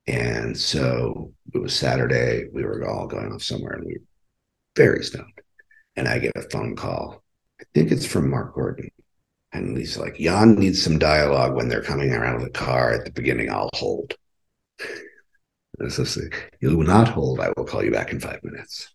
[0.07, 2.49] And so it was Saturday.
[2.53, 4.10] We were all going off somewhere and we were
[4.81, 5.41] very stoned.
[5.97, 7.23] And I get a phone call.
[7.61, 8.91] I think it's from Mark Gordon.
[9.53, 13.13] And he's like, Jan needs some dialogue when they're coming around the car at the
[13.13, 13.51] beginning.
[13.51, 14.15] I'll hold.
[15.79, 16.05] And so
[16.61, 17.41] you will not hold.
[17.41, 18.95] I will call you back in five minutes.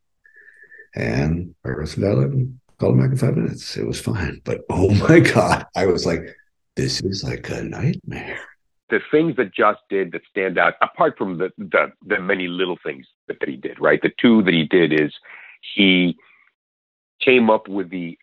[0.96, 2.34] And I wrote some dialogue
[2.80, 3.78] called him back in five minutes.
[3.78, 4.42] It was fine.
[4.44, 6.24] But oh my God, I was like,
[6.76, 8.40] this is like a nightmare.
[8.90, 12.78] The things that Joss did that stand out, apart from the, the, the many little
[12.84, 14.02] things that, that he did, right?
[14.02, 15.12] The two that he did is
[15.74, 16.18] he
[17.22, 18.18] came up with the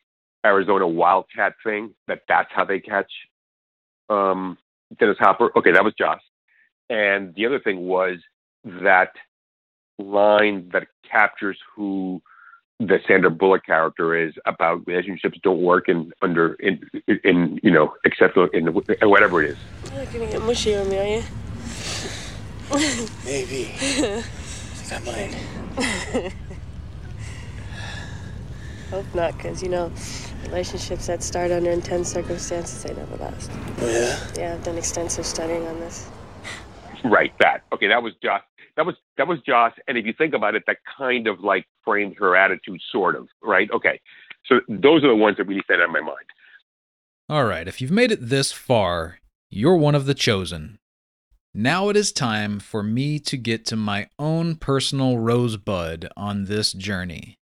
[0.45, 3.11] Arizona Wildcat thing, that that's how they catch
[4.09, 4.59] um,
[4.99, 5.51] Dennis Hopper.
[5.57, 6.20] Okay, that was Joss.
[6.90, 8.18] And the other thing was
[8.64, 9.12] that
[9.99, 12.20] line that captures who
[12.80, 16.80] the Sandra Bullock character is about relationships don't work in under in
[17.24, 18.72] in you know except in the,
[19.03, 19.59] whatever it is.
[19.84, 21.22] You're not gonna get mushy on me, are you?
[23.24, 23.70] Maybe.
[23.76, 26.32] I think I might.
[28.93, 29.90] Hope not, because you know,
[30.45, 33.51] relationships that start under intense circumstances, they never last.
[33.78, 34.28] Oh yeah.
[34.36, 36.11] Yeah, I've done extensive studying on this.
[37.03, 37.62] Right, that.
[37.72, 38.43] Okay, that was Joss.
[38.76, 39.72] That was that was Joss.
[39.88, 43.28] And if you think about it, that kind of like framed her attitude, sort of.
[43.43, 43.70] Right.
[43.70, 43.99] Okay.
[44.45, 46.26] So those are the ones that really stand out in my mind.
[47.30, 50.78] All right, if you've made it this far, you're one of the chosen.
[51.55, 56.74] Now it is time for me to get to my own personal rosebud on this
[56.74, 57.38] journey.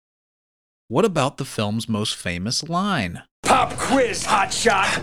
[0.91, 3.23] What about the film's most famous line?
[3.45, 5.01] Pop quiz, hotshot.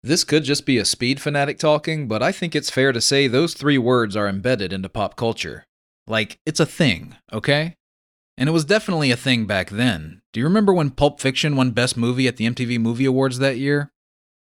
[0.00, 3.26] This could just be a speed fanatic talking, but I think it's fair to say
[3.26, 5.64] those three words are embedded into pop culture.
[6.06, 7.74] Like, it's a thing, okay?
[8.38, 10.22] And it was definitely a thing back then.
[10.32, 13.58] Do you remember when Pulp Fiction won Best Movie at the MTV Movie Awards that
[13.58, 13.90] year?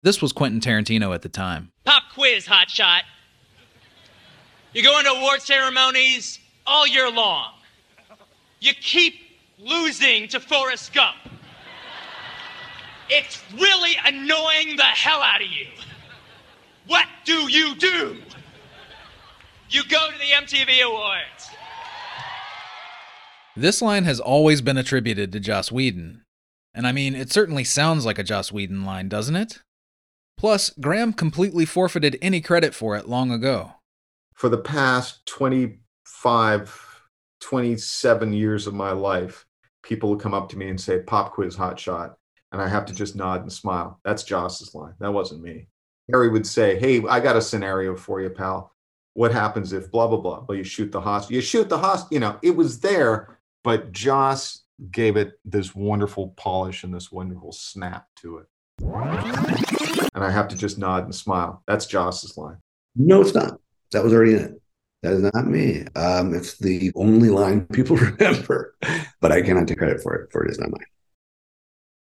[0.02, 1.72] This was Quentin Tarantino at the time.
[1.86, 3.02] Pop quiz, hotshot.
[4.74, 7.52] You go into award ceremonies all year long.
[8.60, 9.29] You keep
[9.60, 11.18] losing to Forrest Gump.
[13.10, 15.68] It's really annoying the hell out of you.
[16.88, 18.18] What do you do?
[19.70, 21.50] You go to the MTV Awards.
[23.56, 26.24] This line has always been attributed to Joss Whedon.
[26.74, 29.62] And I mean, it certainly sounds like a Joss Whedon line, doesn't it?
[30.38, 33.74] Plus, Graham completely forfeited any credit for it long ago.
[34.34, 37.02] For the past 25,
[37.42, 39.46] 27 years of my life,
[39.84, 42.16] people come up to me and say, Pop quiz hot shot.
[42.52, 44.00] And I have to just nod and smile.
[44.04, 44.96] That's Joss's line.
[45.00, 45.68] That wasn't me.
[46.12, 48.74] Harry would say, Hey, I got a scenario for you, pal.
[49.14, 50.46] What happens if blah, blah, blah?
[50.48, 51.36] Well, you shoot the hostage.
[51.36, 52.12] You shoot the hostage.
[52.12, 57.52] You know, it was there, but Joss gave it this wonderful polish and this wonderful
[57.52, 58.48] snap to it.
[58.82, 61.64] And I have to just nod and smile.
[61.68, 62.58] That's Joss's line.
[62.96, 63.60] No, it's not.
[63.92, 64.59] That was already in it.
[65.02, 65.86] That is not me.
[65.96, 68.76] Um, it's the only line people remember,
[69.22, 70.86] but I cannot take credit for it, for it is not mine.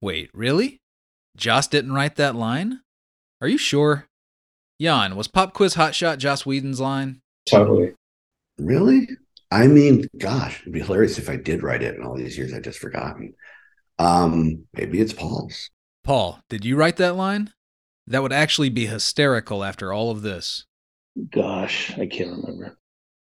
[0.01, 0.81] Wait, really?
[1.37, 2.81] Joss didn't write that line?
[3.41, 4.07] Are you sure?
[4.81, 7.21] Jan, was Pop Quiz Hotshot Joss Whedon's line?
[7.45, 7.93] Totally.
[8.57, 9.07] Really?
[9.49, 12.53] I mean, gosh, it'd be hilarious if I did write it in all these years
[12.53, 13.33] I've just forgotten.
[13.99, 15.69] Um, maybe it's Paul's.
[16.03, 17.53] Paul, did you write that line?
[18.07, 20.65] That would actually be hysterical after all of this.
[21.31, 22.77] Gosh, I can't remember.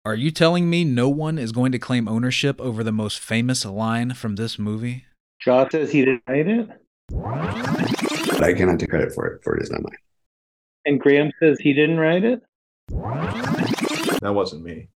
[0.04, 3.64] Are you telling me no one is going to claim ownership over the most famous
[3.64, 5.04] line from this movie?
[5.40, 6.68] Joss says he didn't write it.
[7.08, 9.96] But I cannot take credit for it, for it is not mine.
[10.86, 12.40] And Graham says he didn't write it.
[14.20, 14.88] That wasn't me.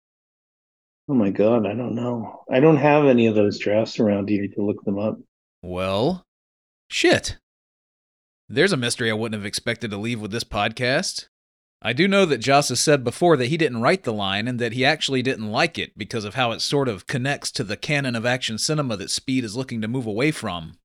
[1.09, 2.43] Oh my god, I don't know.
[2.51, 5.17] I don't have any of those drafts around here to look them up.
[5.61, 6.25] Well,
[6.89, 7.37] shit.
[8.49, 11.27] There's a mystery I wouldn't have expected to leave with this podcast.
[11.87, 14.59] I do know that Joss has said before that he didn't write the line and
[14.59, 17.77] that he actually didn't like it because of how it sort of connects to the
[17.77, 20.79] canon of action cinema that Speed is looking to move away from.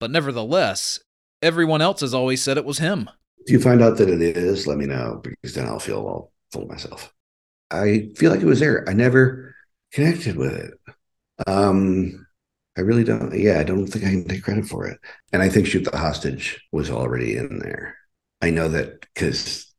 [0.00, 1.00] But nevertheless,
[1.42, 3.10] everyone else has always said it was him.
[3.44, 6.32] If you find out that it is, let me know because then I'll feel all
[6.50, 7.12] full of myself.
[7.70, 8.88] I feel like it was there.
[8.88, 9.54] I never
[9.92, 10.72] connected with it.
[11.46, 12.26] Um,
[12.78, 13.38] I really don't.
[13.38, 14.98] Yeah, I don't think I can take credit for it.
[15.30, 17.98] And I think shoot the hostage was already in there.
[18.40, 19.71] I know that because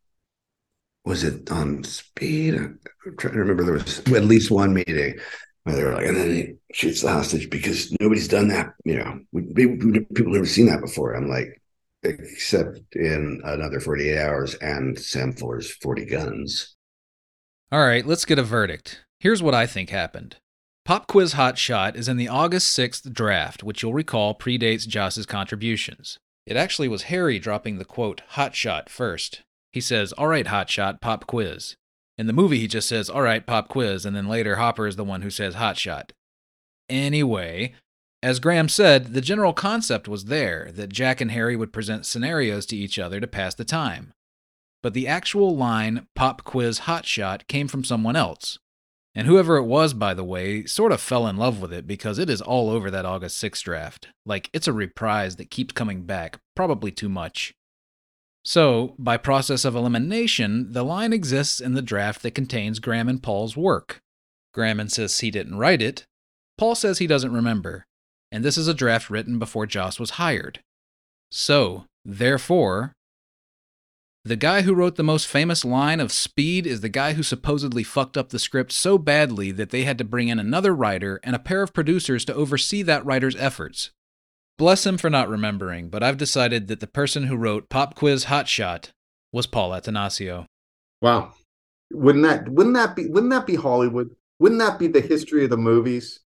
[1.05, 2.55] was it on speed?
[2.55, 2.79] I'm
[3.17, 3.63] trying to remember.
[3.63, 5.19] There was at least one meeting
[5.63, 8.73] where they were like, and then he shoots the hostage because nobody's done that.
[8.85, 11.13] You know, we, we, people never seen that before.
[11.13, 11.61] I'm like,
[12.03, 16.75] except in another 48 hours and Sam Fuller's 40 guns.
[17.71, 19.03] All right, let's get a verdict.
[19.19, 20.37] Here's what I think happened.
[20.85, 25.25] Pop Quiz Hot Shot is in the August 6th draft, which you'll recall predates Joss's
[25.25, 26.19] contributions.
[26.45, 29.43] It actually was Harry dropping the quote, hot shot first.
[29.73, 31.75] He says, All right, hot shot, pop quiz.
[32.17, 34.95] In the movie, he just says, All right, pop quiz, and then later Hopper is
[34.95, 36.13] the one who says hot shot.
[36.87, 37.73] Anyway,
[38.21, 42.65] as Graham said, the general concept was there that Jack and Harry would present scenarios
[42.67, 44.13] to each other to pass the time.
[44.83, 48.59] But the actual line, pop quiz hot shot, came from someone else.
[49.15, 52.19] And whoever it was, by the way, sort of fell in love with it because
[52.19, 54.07] it is all over that August 6th draft.
[54.25, 57.53] Like, it's a reprise that keeps coming back, probably too much.
[58.45, 63.23] So, by process of elimination, the line exists in the draft that contains Graham and
[63.23, 64.01] Paul's work.
[64.53, 66.05] Graham insists he didn't write it.
[66.57, 67.85] Paul says he doesn't remember.
[68.31, 70.59] And this is a draft written before Joss was hired.
[71.31, 72.93] So, therefore,
[74.25, 77.83] The guy who wrote the most famous line of Speed is the guy who supposedly
[77.83, 81.35] fucked up the script so badly that they had to bring in another writer and
[81.35, 83.91] a pair of producers to oversee that writer's efforts.
[84.57, 88.25] Bless him for not remembering, but I've decided that the person who wrote Pop Quiz
[88.25, 88.91] Hot Shot
[89.31, 90.45] was Paul Attanasio.
[91.01, 91.33] Wow.
[91.91, 94.11] Wouldn't that wouldn't that be wouldn't that be Hollywood?
[94.39, 96.19] Wouldn't that be the history of the movies?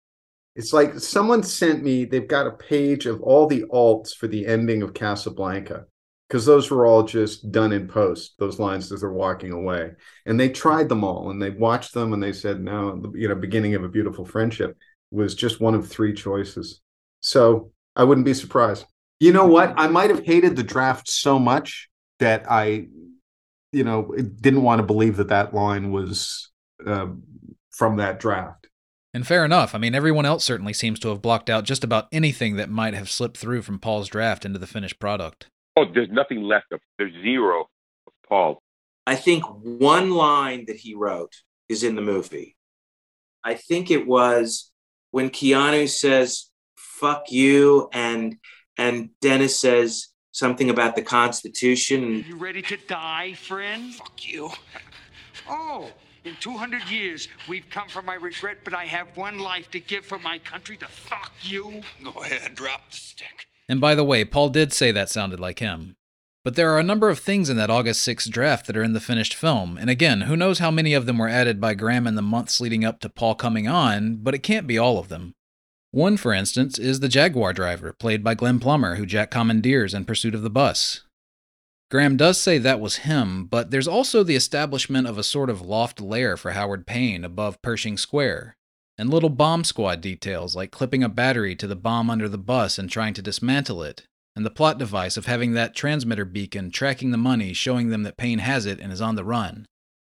[0.56, 4.48] It's like someone sent me, they've got a page of all the alts for the
[4.48, 5.86] ending of Casablanca
[6.28, 9.92] because those were all just done in post, those lines as they're walking away.
[10.26, 13.36] And they tried them all and they watched them and they said, no, you know,
[13.36, 14.76] beginning of a beautiful friendship
[15.12, 16.82] was just one of three choices.
[17.22, 18.86] So I wouldn't be surprised.
[19.20, 19.74] You know what?
[19.76, 21.90] I might have hated the draft so much
[22.20, 22.88] that I,
[23.72, 26.52] you know, didn't want to believe that that line was
[26.86, 27.08] uh,
[27.72, 28.68] from that draft.
[29.14, 29.74] And fair enough.
[29.74, 32.94] I mean, everyone else certainly seems to have blocked out just about anything that might
[32.94, 35.48] have slipped through from Paul's draft into the finished product.
[35.76, 37.68] Oh, there's nothing left of there's zero
[38.06, 38.62] of Paul.
[39.08, 41.34] I think one line that he wrote
[41.68, 42.56] is in the movie.
[43.44, 44.72] I think it was
[45.12, 46.52] when Keanu says
[47.00, 48.38] "fuck you" and
[48.78, 52.24] and Dennis says something about the Constitution.
[52.28, 53.96] You ready to die, friend?
[53.96, 54.50] Fuck you.
[55.50, 55.92] Oh,
[56.24, 60.06] in 200 years, we've come for my regret, but I have one life to give
[60.06, 61.82] for my country to fuck you.
[62.04, 63.48] Go ahead, drop the stick.
[63.70, 65.96] And by the way, Paul did say that sounded like him.
[66.44, 68.94] But there are a number of things in that August 6th draft that are in
[68.94, 72.08] the finished film, and again, who knows how many of them were added by Graham
[72.08, 75.10] in the months leading up to Paul coming on, but it can't be all of
[75.10, 75.34] them.
[75.92, 80.06] One, for instance, is the Jaguar driver, played by Glenn Plummer, who Jack commandeers in
[80.06, 81.04] pursuit of the bus.
[81.90, 85.62] Graham does say that was him, but there's also the establishment of a sort of
[85.62, 88.58] loft lair for Howard Payne above Pershing Square,
[88.98, 92.78] and little bomb squad details like clipping a battery to the bomb under the bus
[92.78, 97.12] and trying to dismantle it, and the plot device of having that transmitter beacon tracking
[97.12, 99.66] the money showing them that Payne has it and is on the run.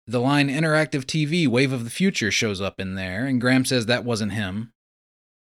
[0.08, 3.86] The line Interactive TV Wave of the Future shows up in there, and Graham says
[3.86, 4.72] that wasn't him.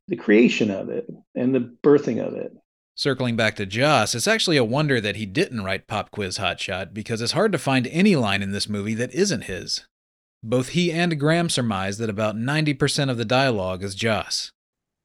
[0.08, 2.52] the creation of it and the birthing of it.
[2.94, 6.94] Circling back to Joss, it's actually a wonder that he didn't write Pop Quiz Hotshot
[6.94, 9.84] because it's hard to find any line in this movie that isn't his.
[10.42, 14.50] Both he and Graham surmise that about 90% of the dialogue is Joss.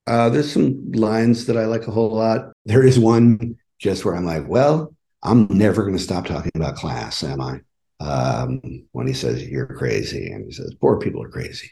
[0.07, 2.53] Uh, there's some lines that I like a whole lot.
[2.65, 6.75] There is one just where I'm like, well, I'm never going to stop talking about
[6.75, 7.59] class, am I?
[8.01, 8.61] Um,
[8.93, 10.31] when he says, you're crazy.
[10.31, 11.69] And he says, poor people are crazy.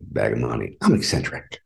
[0.00, 0.76] Bag of money.
[0.82, 1.58] I'm eccentric.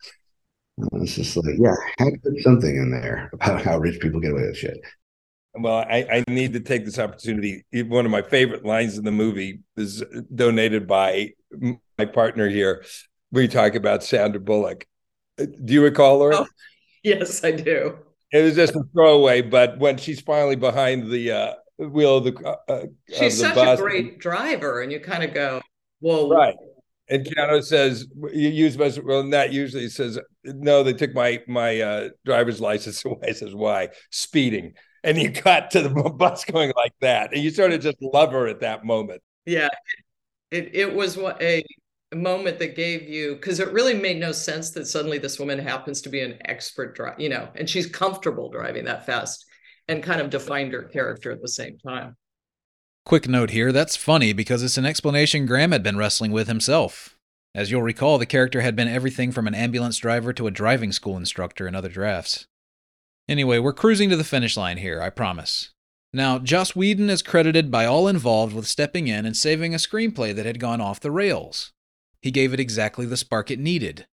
[0.78, 4.00] And It's just like, yeah, I had to put something in there about how rich
[4.00, 4.80] people get away with shit.
[5.54, 7.64] Well, I, I need to take this opportunity.
[7.72, 10.02] One of my favorite lines in the movie is
[10.34, 11.32] donated by
[11.98, 12.84] my partner here.
[13.32, 14.86] We talk about Sandra Bullock.
[15.38, 16.36] Uh, Do you recall, Laura?
[16.38, 16.46] Oh,
[17.02, 17.98] yes, I do.
[18.32, 21.54] It was just a throwaway, but when she's finally behind the uh,
[21.88, 25.00] wheel of the, uh, uh, She's of the such bus, a great driver, and you
[25.00, 25.60] kind of go,
[26.00, 26.54] "Whoa!" right?
[27.08, 29.88] And Keanu says, "You use my well." Not usually.
[29.88, 33.88] Says, "No, they took my my uh, driver's license away." Says, "Why?
[34.10, 37.96] Speeding." And you cut to the bus going like that, and you sort of just
[38.02, 39.22] love her at that moment.
[39.46, 39.68] Yeah,
[40.50, 41.64] it it was what a
[42.14, 46.02] moment that gave you because it really made no sense that suddenly this woman happens
[46.02, 49.46] to be an expert driver, you know, and she's comfortable driving that fast
[49.90, 52.16] and kind of defined her character at the same time.
[53.04, 57.16] Quick note here that's funny because it's an explanation Graham had been wrestling with himself.
[57.54, 60.92] As you'll recall, the character had been everything from an ambulance driver to a driving
[60.92, 62.46] school instructor in other drafts.
[63.28, 65.70] Anyway, we're cruising to the finish line here, I promise.
[66.12, 70.34] Now, Joss Whedon is credited by all involved with stepping in and saving a screenplay
[70.34, 71.72] that had gone off the rails.
[72.22, 74.06] He gave it exactly the spark it needed.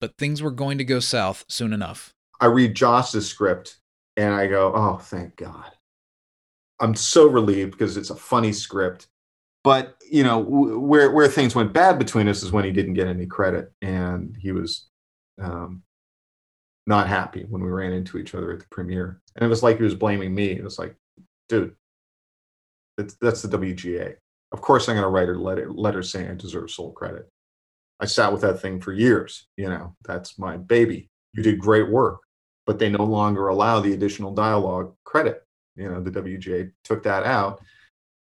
[0.00, 2.14] But things were going to go south soon enough.
[2.40, 3.79] I read Joss's script
[4.20, 5.70] and I go, oh, thank God.
[6.78, 9.08] I'm so relieved because it's a funny script.
[9.64, 13.08] But you know where where things went bad between us is when he didn't get
[13.08, 14.88] any credit, and he was
[15.40, 15.82] um,
[16.86, 19.20] not happy when we ran into each other at the premiere.
[19.36, 20.50] And it was like he was blaming me.
[20.50, 20.96] It was like,
[21.48, 21.74] dude,
[22.96, 24.16] that's, that's the WGA.
[24.52, 27.28] Of course, I'm going to write a letter, letter saying I deserve sole credit.
[28.00, 29.46] I sat with that thing for years.
[29.56, 31.10] You know, that's my baby.
[31.34, 32.20] You did great work,
[32.70, 35.42] but they no longer allow the additional dialogue credit.
[35.74, 37.60] You know, the WGA took that out.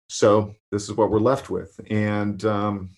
[0.09, 1.78] So this is what we're left with.
[1.91, 2.88] And um,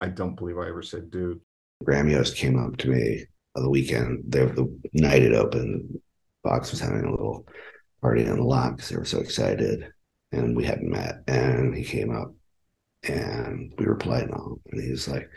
[0.00, 1.40] I don't believe I ever said dude.
[1.84, 4.24] Graham Yost came up to me on the weekend.
[4.26, 6.00] The, the night it opened,
[6.42, 7.46] Fox was having a little
[8.02, 9.92] party on the lot because they were so excited.
[10.32, 11.22] And we hadn't met.
[11.28, 12.34] And he came up
[13.04, 14.30] and we were playing.
[14.32, 15.30] And he was like,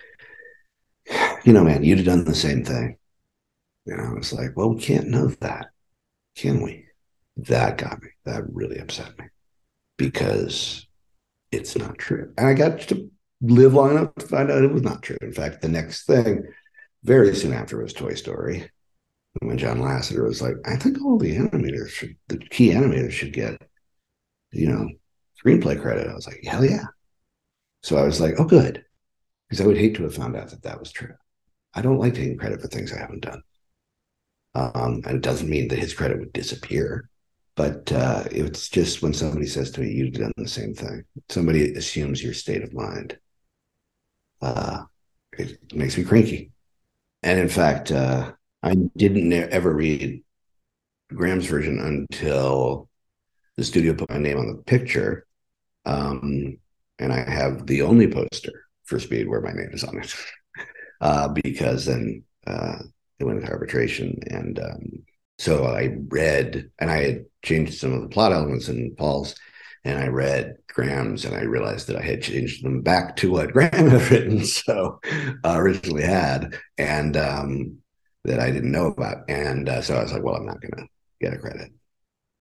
[1.46, 2.98] You know, man, you'd have done the same thing.
[3.86, 5.68] And I was like, Well, we can't know that,
[6.36, 6.86] can we?
[7.38, 8.10] That got me.
[8.26, 9.26] That really upset me
[9.98, 10.88] because
[11.52, 12.34] it's not true.
[12.38, 13.10] And I got to
[13.42, 15.18] live long enough to find out it was not true.
[15.22, 16.44] In fact, the next thing,
[17.04, 18.70] very soon after, was Toy Story.
[19.42, 23.34] When John Lasseter was like, I think all the animators should, the key animators should
[23.34, 23.62] get,
[24.52, 24.90] you know,
[25.44, 26.08] screenplay credit.
[26.08, 26.86] I was like, hell yeah.
[27.84, 28.84] So I was like, oh, good.
[29.50, 31.14] Because I would hate to have found out that that was true.
[31.74, 33.44] I don't like taking credit for things I haven't done.
[34.56, 37.10] Um, and it doesn't mean that his credit would disappear.
[37.56, 41.74] But uh, it's just when somebody says to me, you've done the same thing, somebody
[41.74, 43.18] assumes your state of mind.
[44.42, 44.84] Uh,
[45.38, 46.52] it makes me cranky.
[47.22, 48.34] And in fact, uh,
[48.64, 50.24] I didn't ever read
[51.14, 52.90] Graham's version until
[53.56, 55.26] the studio put my name on the picture.
[55.86, 56.58] Um,
[57.00, 60.16] and I have the only poster for Speed where my name is on it.
[61.02, 62.80] uh, because then uh,
[63.20, 64.20] it went into arbitration.
[64.28, 65.04] And um,
[65.38, 69.36] so I read, and I had changed some of the plot elements in Paul's,
[69.84, 73.52] and I read Graham's, and I realized that I had changed them back to what
[73.54, 75.00] Graham had written, so
[75.44, 77.78] uh, originally had, and um,
[78.24, 79.30] that I didn't know about.
[79.30, 80.88] And uh, so I was like, well, I'm not going to
[81.20, 81.72] get a credit.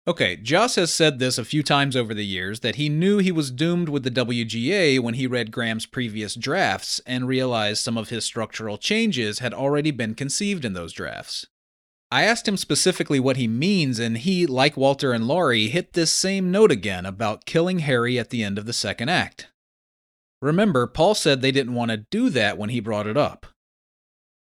[0.07, 3.31] Okay, Joss has said this a few times over the years that he knew he
[3.31, 8.07] was doomed with the WGA when he read Graham's previous drafts and realized some of
[8.07, 11.45] his structural changes had already been conceived in those drafts.
[12.09, 16.09] I asked him specifically what he means, and he, like Walter and Laurie, hit this
[16.09, 19.47] same note again about killing Harry at the end of the second act.
[20.41, 23.45] Remember, Paul said they didn't want to do that when he brought it up.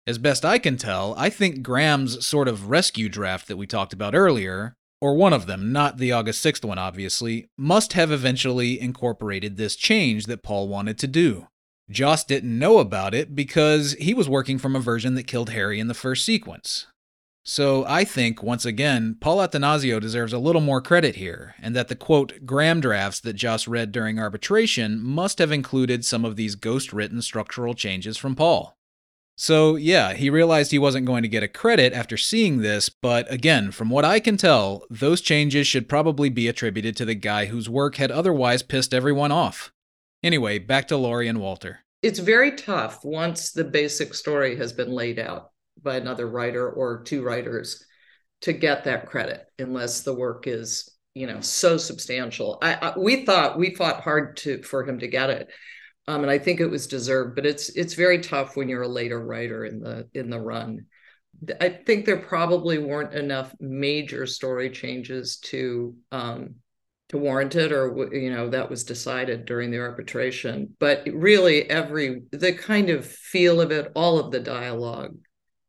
[0.07, 3.95] As best I can tell, I think Graham's sort of rescue draft that we talked
[3.95, 8.81] about earlier, or one of them, not the August 6th one, obviously, must have eventually
[8.81, 11.47] incorporated this change that Paul wanted to do.
[11.91, 15.81] Joss didn't know about it because he was working from a version that killed Harry
[15.81, 16.87] in the first sequence.
[17.45, 21.89] So I think, once again, Paul Attanasio deserves a little more credit here, and that
[21.89, 26.57] the quote, Graham drafts that Joss read during arbitration must have included some of these
[26.57, 28.78] ghost written structural changes from Paul.
[29.41, 33.33] So, yeah, he realized he wasn't going to get a credit after seeing this, but
[33.33, 37.47] again, from what I can tell, those changes should probably be attributed to the guy
[37.47, 39.73] whose work had otherwise pissed everyone off.
[40.25, 41.85] Anyway, back to Laurie and Walter.
[42.03, 47.05] It's very tough once the basic story has been laid out by another writer or
[47.05, 47.85] two writers
[48.41, 53.25] to get that credit unless the work is you know so substantial I, I, we
[53.25, 55.49] thought we fought hard to for him to get it
[56.09, 58.89] um, and i think it was deserved but it's it's very tough when you're a
[58.89, 60.85] later writer in the in the run
[61.61, 66.57] i think there probably weren't enough major story changes to um,
[67.09, 72.23] to warrant it or you know that was decided during the arbitration but really every
[72.33, 75.15] the kind of feel of it all of the dialogue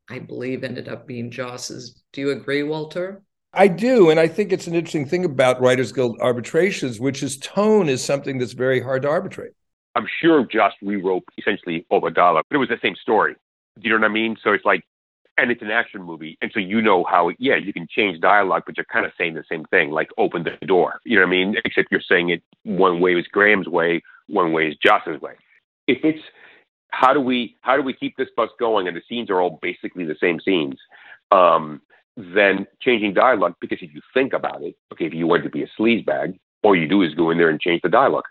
[0.09, 2.01] I believe ended up being Joss's.
[2.13, 3.21] Do you agree, Walter?
[3.53, 4.09] I do.
[4.09, 8.03] And I think it's an interesting thing about Writers Guild arbitrations, which is tone is
[8.03, 9.51] something that's very hard to arbitrate.
[9.95, 13.35] I'm sure Joss rewrote essentially Obadala, but it was the same story.
[13.79, 14.37] Do you know what I mean?
[14.43, 14.83] So it's like,
[15.37, 16.37] and it's an action movie.
[16.41, 19.35] And so you know how, yeah, you can change dialogue, but you're kind of saying
[19.35, 20.99] the same thing, like open the door.
[21.05, 21.55] You know what I mean?
[21.63, 25.33] Except you're saying it one way is Graham's way, one way is Joss's way.
[25.87, 26.21] If it's
[26.89, 28.87] how do we how do we keep this bus going?
[28.87, 30.77] And the scenes are all basically the same scenes.
[31.31, 31.81] Um,
[32.17, 35.63] then changing dialogue because if you think about it, okay, if you want to be
[35.63, 38.25] a sleazebag, all you do is go in there and change the dialogue,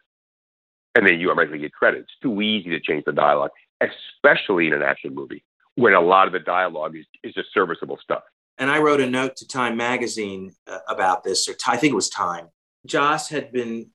[0.99, 2.01] and then you automatically get credit.
[2.01, 5.45] It's too easy to change the dialogue, especially in an action movie
[5.77, 8.25] when a lot of the dialogue is, is just serviceable stuff.
[8.59, 11.95] And I wrote a note to Time Magazine uh, about this, or I think it
[11.95, 12.49] was Time.
[12.85, 13.91] Joss had been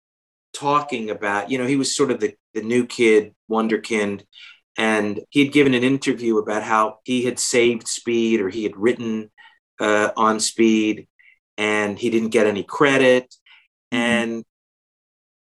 [0.53, 4.23] talking about, you know, he was sort of the, the new kid, wonderkind,
[4.77, 8.77] and he had given an interview about how he had saved Speed or he had
[8.77, 9.29] written
[9.81, 11.09] uh, on Speed
[11.57, 13.25] and he didn't get any credit.
[13.93, 13.97] Mm-hmm.
[13.97, 14.43] And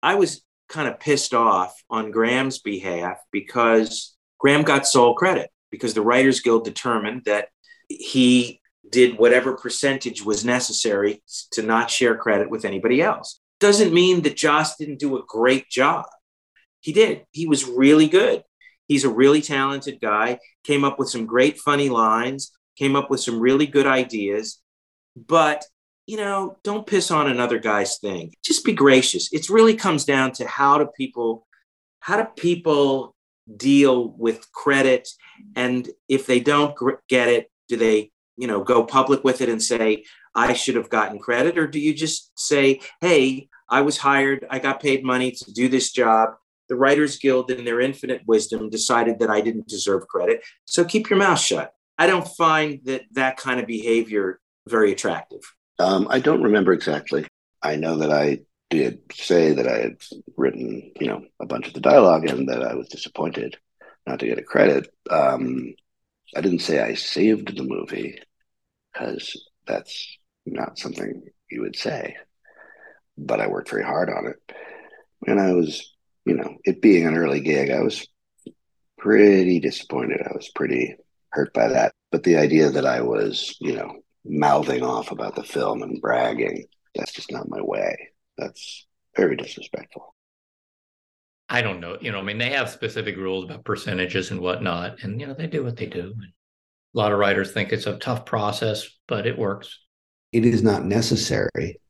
[0.02, 5.94] I was kind of pissed off on Graham's behalf because Graham got sole credit because
[5.94, 7.48] the Writers Guild determined that
[7.88, 8.60] he
[8.90, 13.40] did whatever percentage was necessary to not share credit with anybody else.
[13.60, 16.06] Doesn't mean that Joss didn't do a great job.
[16.80, 17.24] He did.
[17.32, 18.42] He was really good.
[18.86, 23.20] He's a really talented guy, came up with some great funny lines, came up with
[23.20, 24.60] some really good ideas.
[25.16, 25.64] But,
[26.06, 28.34] you know, don't piss on another guy's thing.
[28.44, 29.32] Just be gracious.
[29.32, 31.46] It really comes down to how do people
[32.00, 33.14] how do people
[33.56, 35.08] deal with credit
[35.56, 36.76] and if they don't
[37.08, 40.90] get it, do they, you know, go public with it and say I should have
[40.90, 45.30] gotten credit or do you just say, "Hey, I was hired, I got paid money
[45.30, 46.34] to do this job
[46.68, 50.42] the Writers Guild, in their infinite wisdom, decided that I didn't deserve credit.
[50.64, 51.74] So keep your mouth shut.
[51.98, 55.42] I don't find that that kind of behavior very attractive.
[55.78, 57.26] Um, I don't remember exactly.
[57.62, 59.96] I know that I did say that I had
[60.36, 63.56] written, you know, a bunch of the dialogue and that I was disappointed
[64.06, 64.88] not to get a credit.
[65.10, 65.74] Um,
[66.36, 68.18] I didn't say I saved the movie
[68.92, 72.16] because that's not something you would say.
[73.16, 74.56] But I worked very hard on it,
[75.26, 75.94] and I was
[76.24, 78.06] you know, it being an early gig, I was
[78.98, 80.20] pretty disappointed.
[80.22, 80.96] I was pretty
[81.30, 81.92] hurt by that.
[82.10, 86.64] But the idea that I was, you know, mouthing off about the film and bragging,
[86.94, 88.10] that's just not my way.
[88.38, 90.14] That's very disrespectful.
[91.48, 91.98] I don't know.
[92.00, 95.34] You know, I mean, they have specific rules about percentages and whatnot, and, you know,
[95.34, 96.14] they do what they do.
[96.94, 99.78] A lot of writers think it's a tough process, but it works.
[100.32, 101.80] It is not necessary,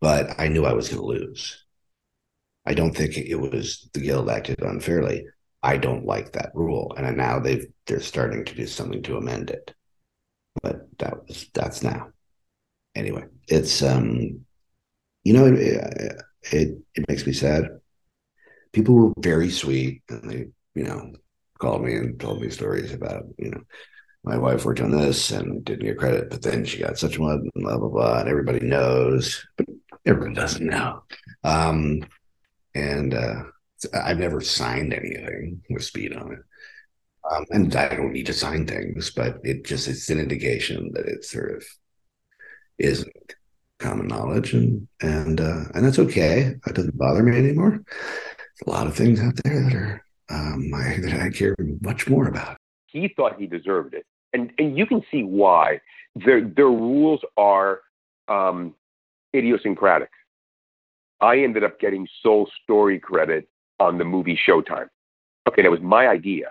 [0.00, 1.64] but I knew I was going to lose.
[2.66, 5.26] I don't think it was the guild acted unfairly.
[5.62, 9.50] I don't like that rule, and now they've they're starting to do something to amend
[9.50, 9.74] it.
[10.62, 12.08] But that was that's now.
[12.94, 14.44] Anyway, it's um,
[15.24, 16.16] you know, it
[16.50, 17.68] it, it makes me sad.
[18.72, 21.12] People were very sweet, and they you know
[21.58, 23.62] called me and told me stories about you know
[24.24, 27.48] my wife worked on this and didn't get credit, but then she got such one,
[27.54, 29.66] and blah blah blah, and everybody knows, but
[30.06, 31.02] everyone doesn't know.
[31.44, 32.04] Um,
[32.74, 33.42] and uh,
[33.92, 36.38] I've never signed anything with speed on it.
[37.30, 41.06] Um, and I don't need to sign things, but it just it's an indication that
[41.06, 41.64] it sort of
[42.78, 43.34] isn't
[43.78, 46.54] common knowledge, and and uh, and that's okay.
[46.64, 47.82] That doesn't bother me anymore.
[47.86, 52.08] There's a lot of things out there that are um, I, that I care much
[52.08, 52.56] more about.
[52.86, 55.80] He thought he deserved it, and and you can see why.
[56.14, 57.80] Their their rules are
[58.28, 58.74] um,
[59.34, 60.10] idiosyncratic.
[61.20, 63.48] I ended up getting sole story credit
[63.78, 64.88] on the movie Showtime.
[65.48, 66.50] Okay, that was my idea.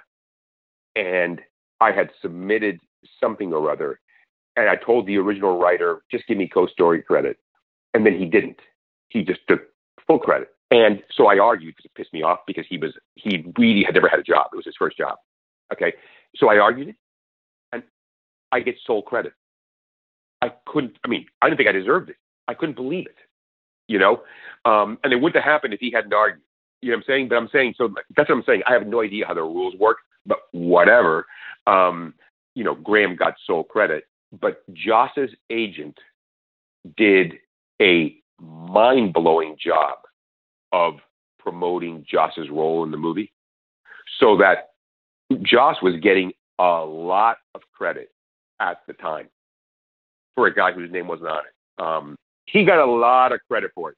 [0.96, 1.42] And
[1.80, 2.80] I had submitted
[3.20, 4.00] something or other.
[4.56, 7.38] And I told the original writer, just give me co story credit.
[7.94, 8.60] And then he didn't.
[9.10, 9.62] He just took
[10.08, 10.50] full credit.
[10.72, 13.93] And so I argued because it pissed me off because he was, he really had
[13.93, 14.47] never had a job.
[14.54, 15.18] It was his first job.
[15.74, 15.93] Okay.
[16.36, 16.96] So I argued it
[17.74, 17.84] and
[18.51, 19.34] I get sole credit.
[20.42, 22.16] I couldn't, I mean, I didn't think I deserved it.
[22.47, 23.18] I couldn't believe it
[23.92, 24.22] you know?
[24.66, 26.42] Um, and it wouldn't have happened if he hadn't argued.
[26.82, 27.28] You know what I'm saying?
[27.30, 28.63] But I'm saying, so that's what I'm saying.
[28.66, 31.26] I have no idea how the rules work, but whatever.
[31.68, 32.14] Um,
[32.56, 35.98] you know, Graham got sole credit, but Joss's agent
[36.98, 37.36] did
[37.82, 40.00] a mind blowing job
[40.72, 40.96] of
[41.39, 43.32] promoting Joss's role in the movie
[44.20, 44.70] so that
[45.42, 48.12] Joss was getting a lot of credit
[48.60, 49.30] at the time
[50.36, 51.84] for a guy whose name wasn't on it.
[51.84, 52.16] Um,
[52.46, 53.98] he got a lot of credit for it.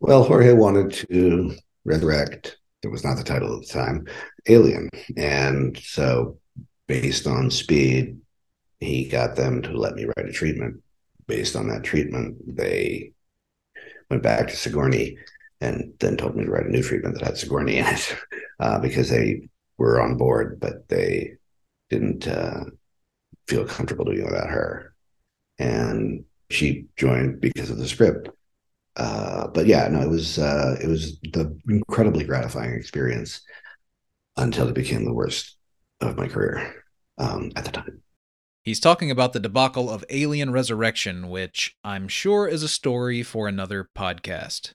[0.00, 4.06] Well, Jorge wanted to resurrect, it was not the title at the time,
[4.46, 4.88] Alien.
[5.16, 6.38] And so,
[6.86, 8.18] based on speed,
[8.80, 10.82] he got them to let me write a treatment.
[11.26, 13.12] Based on that treatment, they
[14.10, 15.16] went back to Sigourney
[15.60, 18.16] and then told me to write a new treatment that had Sigourney in it
[18.60, 19.48] uh, because they
[19.78, 21.34] were on board, but they
[21.88, 22.64] didn't uh,
[23.48, 24.94] feel comfortable doing without her.
[25.58, 28.28] And she joined because of the script.
[28.96, 33.40] Uh, but yeah, no, it was uh, it was the incredibly gratifying experience.
[34.36, 35.56] until it became the worst
[36.00, 36.84] of my career
[37.18, 38.02] um, at the time.
[38.62, 43.46] He's talking about the debacle of Alien Resurrection, which I'm sure is a story for
[43.46, 44.72] another podcast.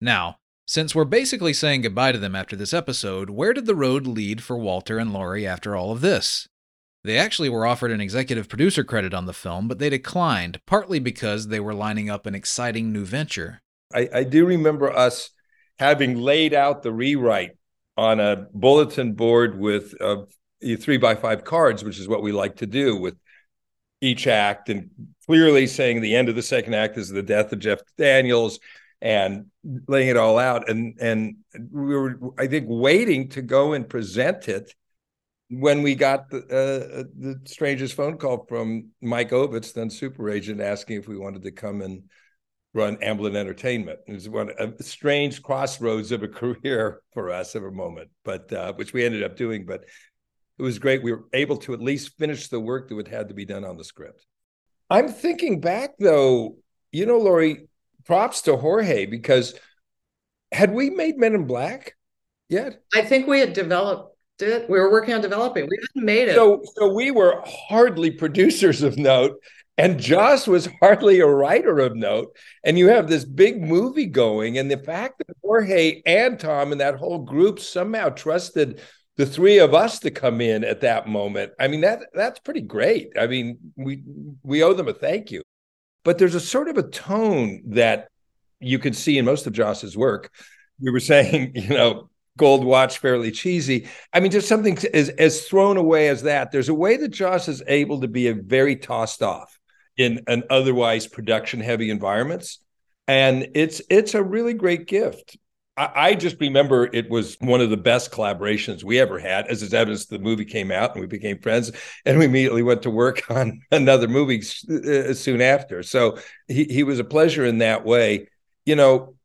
[0.00, 4.06] Now, since we're basically saying goodbye to them after this episode, where did the road
[4.06, 6.48] lead for Walter and Laurie after all of this?
[7.04, 11.00] They actually were offered an executive producer credit on the film, but they declined, partly
[11.00, 13.60] because they were lining up an exciting new venture.
[13.92, 15.30] I, I do remember us
[15.78, 17.56] having laid out the rewrite
[17.96, 20.22] on a bulletin board with uh,
[20.78, 23.16] three by five cards, which is what we like to do with
[24.00, 24.90] each act, and
[25.26, 28.60] clearly saying the end of the second act is the death of Jeff Daniels
[29.00, 29.46] and
[29.88, 30.68] laying it all out.
[30.68, 31.36] And and
[31.70, 34.72] we were, I think, waiting to go and present it
[35.52, 40.62] when we got the, uh, the strangest phone call from Mike Ovitz, then super agent,
[40.62, 42.04] asking if we wanted to come and
[42.72, 44.00] run Amblin Entertainment.
[44.06, 46.28] It was one a strange crossroads of a
[46.62, 49.66] career for us of a moment, but uh, which we ended up doing.
[49.66, 49.84] But
[50.58, 51.02] it was great.
[51.02, 53.64] We were able to at least finish the work that would had to be done
[53.64, 54.24] on the script.
[54.88, 56.56] I'm thinking back though,
[56.92, 57.68] you know, Laurie,
[58.06, 59.54] props to Jorge because
[60.50, 61.94] had we made Men in Black
[62.48, 62.80] yet?
[62.94, 64.11] I think we had developed
[64.42, 64.68] it.
[64.68, 65.68] We were working on developing.
[65.68, 66.34] We hadn't made it.
[66.34, 69.40] So, so we were hardly producers of note,
[69.78, 72.36] and Joss was hardly a writer of note.
[72.64, 76.80] And you have this big movie going, and the fact that Jorge and Tom and
[76.80, 78.80] that whole group somehow trusted
[79.16, 81.52] the three of us to come in at that moment.
[81.58, 83.12] I mean, that that's pretty great.
[83.18, 84.02] I mean, we
[84.42, 85.42] we owe them a thank you.
[86.04, 88.08] But there's a sort of a tone that
[88.60, 90.30] you can see in most of Joss's work.
[90.80, 93.88] We were saying, you know, gold watch fairly cheesy.
[94.12, 96.50] I mean, just something as as thrown away as that.
[96.52, 99.58] There's a way that Joss is able to be a very tossed off
[99.96, 102.58] in an otherwise production heavy environments,
[103.06, 105.36] and it's it's a really great gift.
[105.76, 109.62] I, I just remember it was one of the best collaborations we ever had, as
[109.62, 111.72] is evidence the movie came out and we became friends,
[112.04, 115.82] and we immediately went to work on another movie uh, soon after.
[115.82, 116.18] So
[116.48, 118.28] he he was a pleasure in that way.
[118.64, 119.16] You know,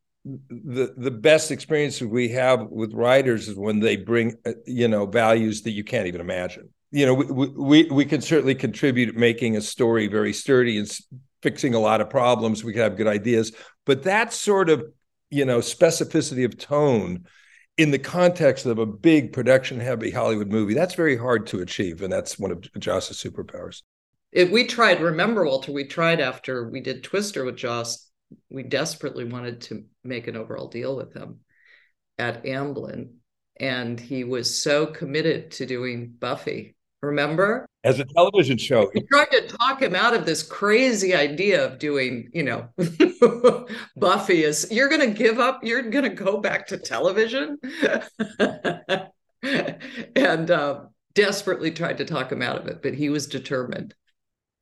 [0.48, 5.06] the the best experiences we have with writers is when they bring uh, you know
[5.06, 6.68] values that you can't even imagine.
[6.90, 10.90] You know we we, we can certainly contribute making a story very sturdy and
[11.42, 12.62] fixing a lot of problems.
[12.62, 13.52] We can have good ideas.
[13.86, 14.84] But that sort of
[15.30, 17.24] you know specificity of tone
[17.76, 22.02] in the context of a big production heavy hollywood movie that's very hard to achieve
[22.02, 23.82] and that's one of joss's superpowers.
[24.32, 28.07] If we tried remember walter we tried after we did twister with joss
[28.50, 31.40] we desperately wanted to make an overall deal with him
[32.18, 33.10] at Amblin.
[33.60, 36.76] And he was so committed to doing Buffy.
[37.02, 37.66] Remember?
[37.84, 38.90] As a television show.
[38.94, 42.68] We tried to talk him out of this crazy idea of doing, you know,
[43.96, 47.58] Buffy is you're gonna give up, you're gonna go back to television.
[50.16, 50.80] and uh,
[51.14, 53.94] desperately tried to talk him out of it, but he was determined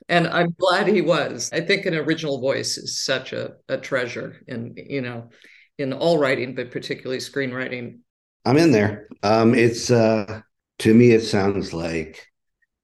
[0.08, 1.50] and i'm glad he was.
[1.52, 5.30] I think an original voice is such a, a treasure in you know
[5.78, 7.98] in all writing but particularly screenwriting.
[8.44, 9.08] I'm in there.
[9.22, 10.42] Um it's uh
[10.80, 12.26] to me it sounds like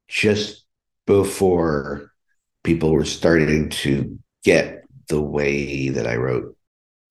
[0.08, 0.64] just
[1.06, 2.12] before
[2.64, 6.56] people were starting to get the way that i wrote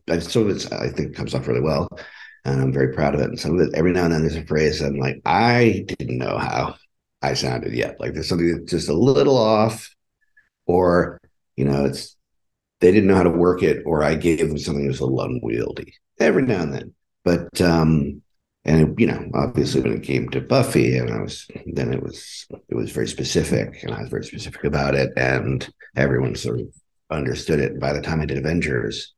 [0.09, 1.89] I some of it i think comes off really well
[2.45, 3.29] and i'm very proud of it.
[3.29, 6.17] And some of it every now and then there's a phrase i'm like i didn't
[6.17, 6.75] know how
[7.21, 7.99] I sounded yet.
[7.99, 9.93] Like there's something that's just a little off
[10.71, 11.19] or
[11.57, 12.15] you know it's
[12.79, 15.05] they didn't know how to work it or i gave them something that was a
[15.05, 16.93] little unwieldy every now and then.
[17.23, 18.21] But um
[18.63, 22.47] and you know obviously when it came to buffy and i was then it was
[22.69, 26.67] it was very specific and i was very specific about it and everyone sort of
[27.09, 27.79] understood it.
[27.79, 29.13] By the time i did avengers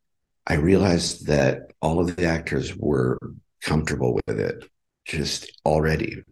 [0.47, 3.17] i realized that all of the actors were
[3.61, 4.63] comfortable with it
[5.05, 6.23] just already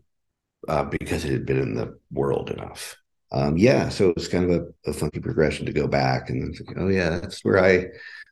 [0.68, 2.96] uh, because it had been in the world enough
[3.32, 6.42] um, yeah, so it was kind of a, a funky progression to go back and
[6.42, 7.88] then think, oh yeah, that's where I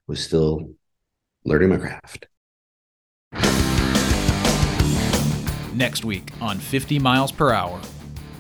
[0.08, 0.72] was still
[1.46, 2.28] learning my craft.
[5.74, 7.80] Next week on 50 Miles Per Hour.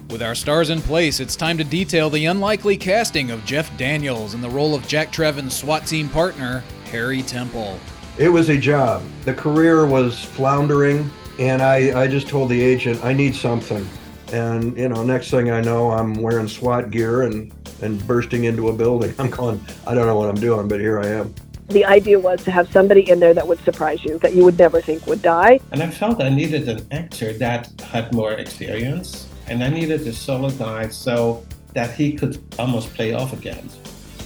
[0.09, 4.33] With our stars in place, it's time to detail the unlikely casting of Jeff Daniels
[4.33, 7.79] in the role of Jack Traven's SWAT team partner, Harry Temple.
[8.17, 9.03] It was a job.
[9.23, 13.87] The career was floundering, and I, I just told the agent, I need something.
[14.31, 17.51] And you know, next thing I know, I'm wearing SWAT gear and
[17.81, 19.13] and bursting into a building.
[19.19, 19.63] I'm going.
[19.87, 21.33] I don't know what I'm doing, but here I am.
[21.69, 24.57] The idea was to have somebody in there that would surprise you, that you would
[24.57, 25.59] never think would die.
[25.71, 30.13] And I felt I needed an actor that had more experience, and I needed a
[30.13, 33.69] solo guy so that he could almost play off again.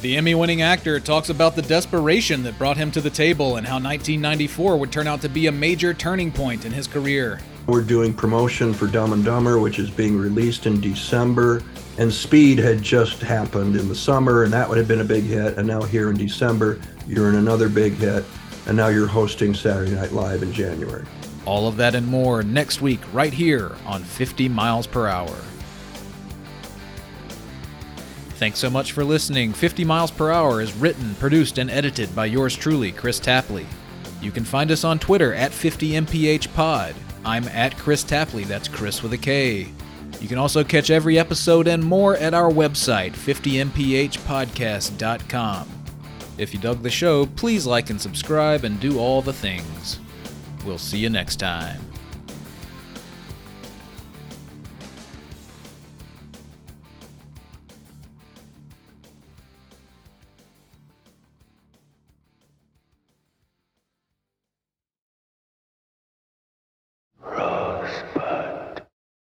[0.02, 3.66] The Emmy winning actor talks about the desperation that brought him to the table and
[3.66, 7.40] how 1994 would turn out to be a major turning point in his career.
[7.66, 11.64] We're doing promotion for Dumb and Dumber, which is being released in December.
[11.98, 15.24] And Speed had just happened in the summer, and that would have been a big
[15.24, 15.58] hit.
[15.58, 18.26] And now here in December, you're in another big hit.
[18.68, 21.06] And now you're hosting Saturday Night Live in January.
[21.46, 25.36] All of that and more next week, right here on 50 Miles Per Hour.
[28.36, 29.54] Thanks so much for listening.
[29.54, 33.68] 50 Miles Per Hour is written, produced, and edited by yours truly, Kris Tapley.
[34.22, 36.96] You can find us on Twitter at 50mphpod.
[37.26, 39.70] I'm at Kris Tapley, that's Kris with a K.
[40.20, 45.70] You can also catch every episode and more at our website, 50mphpodcast.com.
[46.38, 50.00] If you dug the show, please like and subscribe and do all the things.
[50.66, 51.82] We'll see you next time.